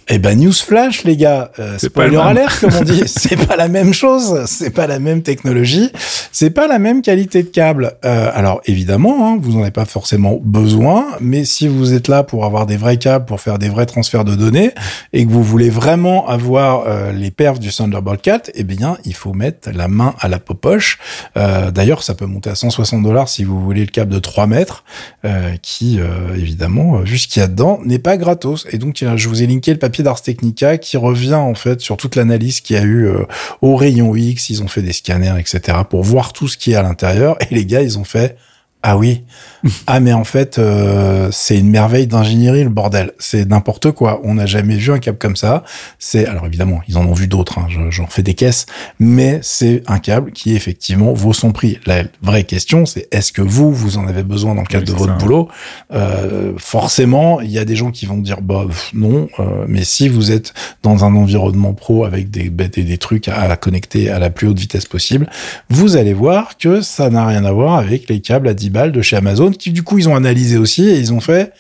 [0.08, 3.56] Eh ben, newsflash, les gars, euh, C'est pas spoiler alert, comme on dit, c'est pas
[3.56, 5.92] la même chose, c'est pas la même technologie,
[6.32, 7.94] c'est pas la même qualité de câble.
[8.04, 12.24] Euh, alors, évidemment, hein, vous en avez pas forcément besoin, mais si vous êtes là
[12.24, 14.72] pour avoir des vrais câbles, pour faire des vrais transferts de données,
[15.14, 19.16] et que vous voulez vraiment avoir euh, les perfs du Thunderbolt 4, eh bien, il
[19.16, 21.00] faut mettre la main à la poche.
[21.38, 24.48] Euh, D'ailleurs, ça peut monter à 160 dollars si vous voulez le câble de 3
[24.48, 24.84] mètres,
[25.26, 28.68] euh, qui, euh, évidemment, vu ce qu'il y a dedans, n'est pas gratos.
[28.72, 31.98] Et donc, je vous ai linké le papier d'Ars Technica qui revient, en fait, sur
[31.98, 33.26] toute l'analyse qu'il y a eu euh,
[33.62, 34.50] au rayon X.
[34.50, 37.38] Ils ont fait des scanners, etc., pour voir tout ce qui est à l'intérieur.
[37.42, 38.38] Et les gars, ils ont fait...
[38.84, 39.24] Ah oui.
[39.86, 43.12] Ah mais en fait, euh, c'est une merveille d'ingénierie le bordel.
[43.20, 44.20] C'est n'importe quoi.
[44.24, 45.64] On n'a jamais vu un câble comme ça.
[46.00, 47.60] C'est alors évidemment, ils en ont vu d'autres.
[47.60, 48.66] Hein, je- J'en fais des caisses,
[49.00, 51.80] mais c'est un câble qui effectivement vaut son prix.
[51.86, 54.94] La vraie question, c'est est-ce que vous, vous en avez besoin dans le cadre Oui,
[54.94, 55.24] de votre ça.
[55.24, 55.48] boulot?
[55.94, 59.28] Euh, Forcément, il y a des gens qui vont dire bah pff, non.
[59.40, 63.42] euh, mais si vous êtes dans un environnement pro avec des des, des trucs à,
[63.42, 65.30] à connecter à la plus haute vitesse possible,
[65.70, 68.92] vous allez voir que ça n'a rien à voir avec les câbles à 10 balles
[68.92, 71.52] de chez Amazon, qui du coup ils ont analysé aussi et ils ont fait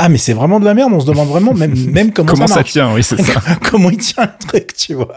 [0.00, 0.92] Ah, mais c'est vraiment de la merde.
[0.92, 3.40] On se demande vraiment même, même comment, Comment ça tient, oui, c'est ça.
[3.70, 5.14] comment il tient le truc, tu vois.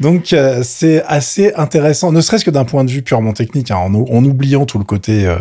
[0.00, 3.76] Donc euh, c'est assez intéressant, ne serait-ce que d'un point de vue purement technique, hein,
[3.78, 5.36] en, ou- en oubliant tout le côté euh,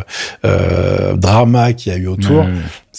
[0.45, 2.45] euh, drama qu'il y a eu autour.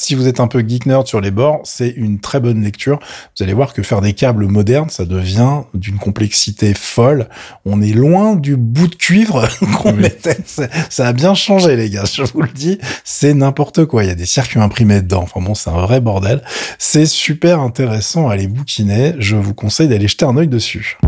[0.04, 2.98] Si vous êtes un peu geek nerd sur les bords, c'est une très bonne lecture.
[3.38, 7.28] Vous allez voir que faire des câbles modernes, ça devient d'une complexité folle.
[7.64, 9.46] On est loin du bout de cuivre
[9.80, 10.00] qu'on Oui.
[10.00, 10.38] mettait.
[10.44, 12.02] Ça, ça a bien changé, les gars.
[12.12, 14.02] Je vous le dis, c'est n'importe quoi.
[14.02, 15.22] Il y a des circuits imprimés dedans.
[15.22, 16.42] Enfin bon, c'est un vrai bordel.
[16.80, 19.14] C'est super intéressant à les bouquiner.
[19.20, 20.98] Je vous conseille d'aller jeter un œil dessus.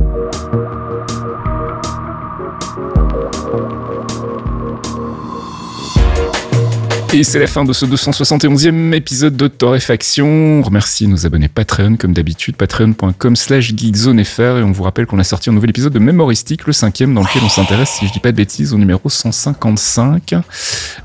[7.15, 10.27] Et c'est la fin de ce 271e épisode de Torréfaction.
[10.27, 14.59] On remercie nos abonnés Patreon, comme d'habitude, patreon.com slash geekzonefr.
[14.59, 17.23] Et on vous rappelle qu'on a sorti un nouvel épisode de Mémoristique, le cinquième, dans
[17.23, 20.35] lequel on s'intéresse, si je dis pas de bêtises, au numéro 155,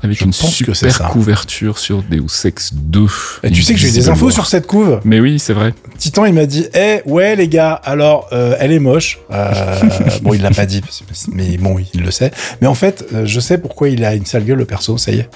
[0.02, 3.06] avec Je une super couverture sur Deus Ex 2.
[3.44, 5.00] Et tu sais que j'ai eu des infos sur cette couve.
[5.04, 5.74] Mais oui, c'est vrai.
[5.96, 9.20] Titan, il m'a dit, eh ouais les gars, alors euh, elle est moche.
[9.30, 9.52] Euh,
[10.22, 10.80] bon, il l'a pas dit,
[11.32, 12.32] mais bon, il le sait.
[12.60, 14.98] Mais en fait, euh, je sais pourquoi il a une sale gueule le perso.
[14.98, 15.28] Ça y est.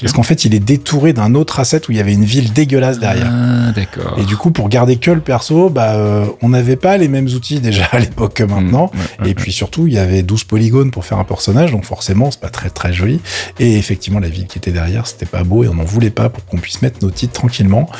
[0.00, 2.50] Parce qu'en fait, il est détouré d'un autre asset où il y avait une ville
[2.54, 3.30] dégueulasse derrière.
[3.30, 4.16] Ah, d'accord.
[4.18, 7.26] Et du coup, pour garder que le perso, bah, euh, on n'avait pas les mêmes
[7.26, 8.90] outils déjà à l'époque que maintenant.
[8.94, 11.70] Mmh, ouais, ouais, Et puis surtout, il y avait 12 polygones pour faire un personnage,
[11.70, 13.20] donc forcément, c'est pas très très joli.
[13.58, 16.30] Et effectivement, la ville qui était derrière, c'était pas beau et on n'en voulait pas
[16.30, 17.90] pour qu'on puisse mettre nos titres tranquillement.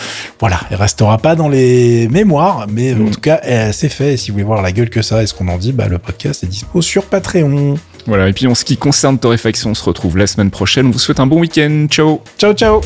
[0.41, 3.09] Voilà, elle restera pas dans les mémoires, mais Mm.
[3.09, 3.41] en tout cas,
[3.73, 4.14] c'est fait.
[4.14, 5.87] Et si vous voulez voir la gueule que ça et ce qu'on en dit, bah,
[5.89, 7.75] le podcast est dispo sur Patreon.
[8.07, 8.29] Voilà.
[8.29, 10.87] Et puis, en ce qui concerne Torréfaction, on se retrouve la semaine prochaine.
[10.87, 11.87] On vous souhaite un bon week-end.
[11.91, 12.21] Ciao.
[12.39, 12.81] Ciao, ciao!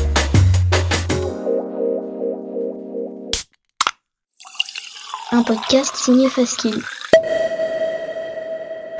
[5.31, 6.81] Un podcast signé Faskill.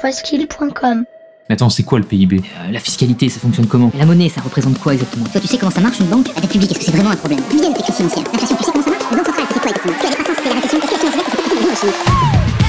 [0.02, 1.04] Faskill.com
[1.50, 3.92] Mais attends, c'est quoi le PIB Euh, la fiscalité, ça fonctionne comment?
[3.98, 5.26] La monnaie, ça représente quoi exactement?
[5.26, 6.28] Toi, tu sais comment ça marche une banque?
[6.34, 7.40] La dette publique, est-ce que c'est vraiment un problème?
[7.50, 9.04] Financières L'inflation, tu sais comment ça marche?
[9.12, 9.98] Les banques centrales, c'est quoi exactement?
[10.04, 12.61] La décroissance, c'est la récession Est-ce que la finance, c'est quoi exactement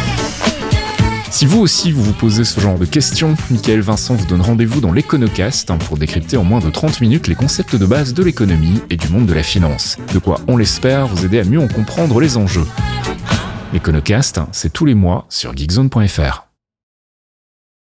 [1.32, 4.82] Si vous aussi vous vous posez ce genre de questions, Michael Vincent vous donne rendez-vous
[4.82, 8.22] dans l'Econocast hein, pour décrypter en moins de 30 minutes les concepts de base de
[8.22, 9.96] l'économie et du monde de la finance.
[10.12, 12.66] De quoi, on l'espère, vous aider à mieux en comprendre les enjeux.
[13.72, 16.51] L'Econocast, c'est tous les mois sur geekzone.fr.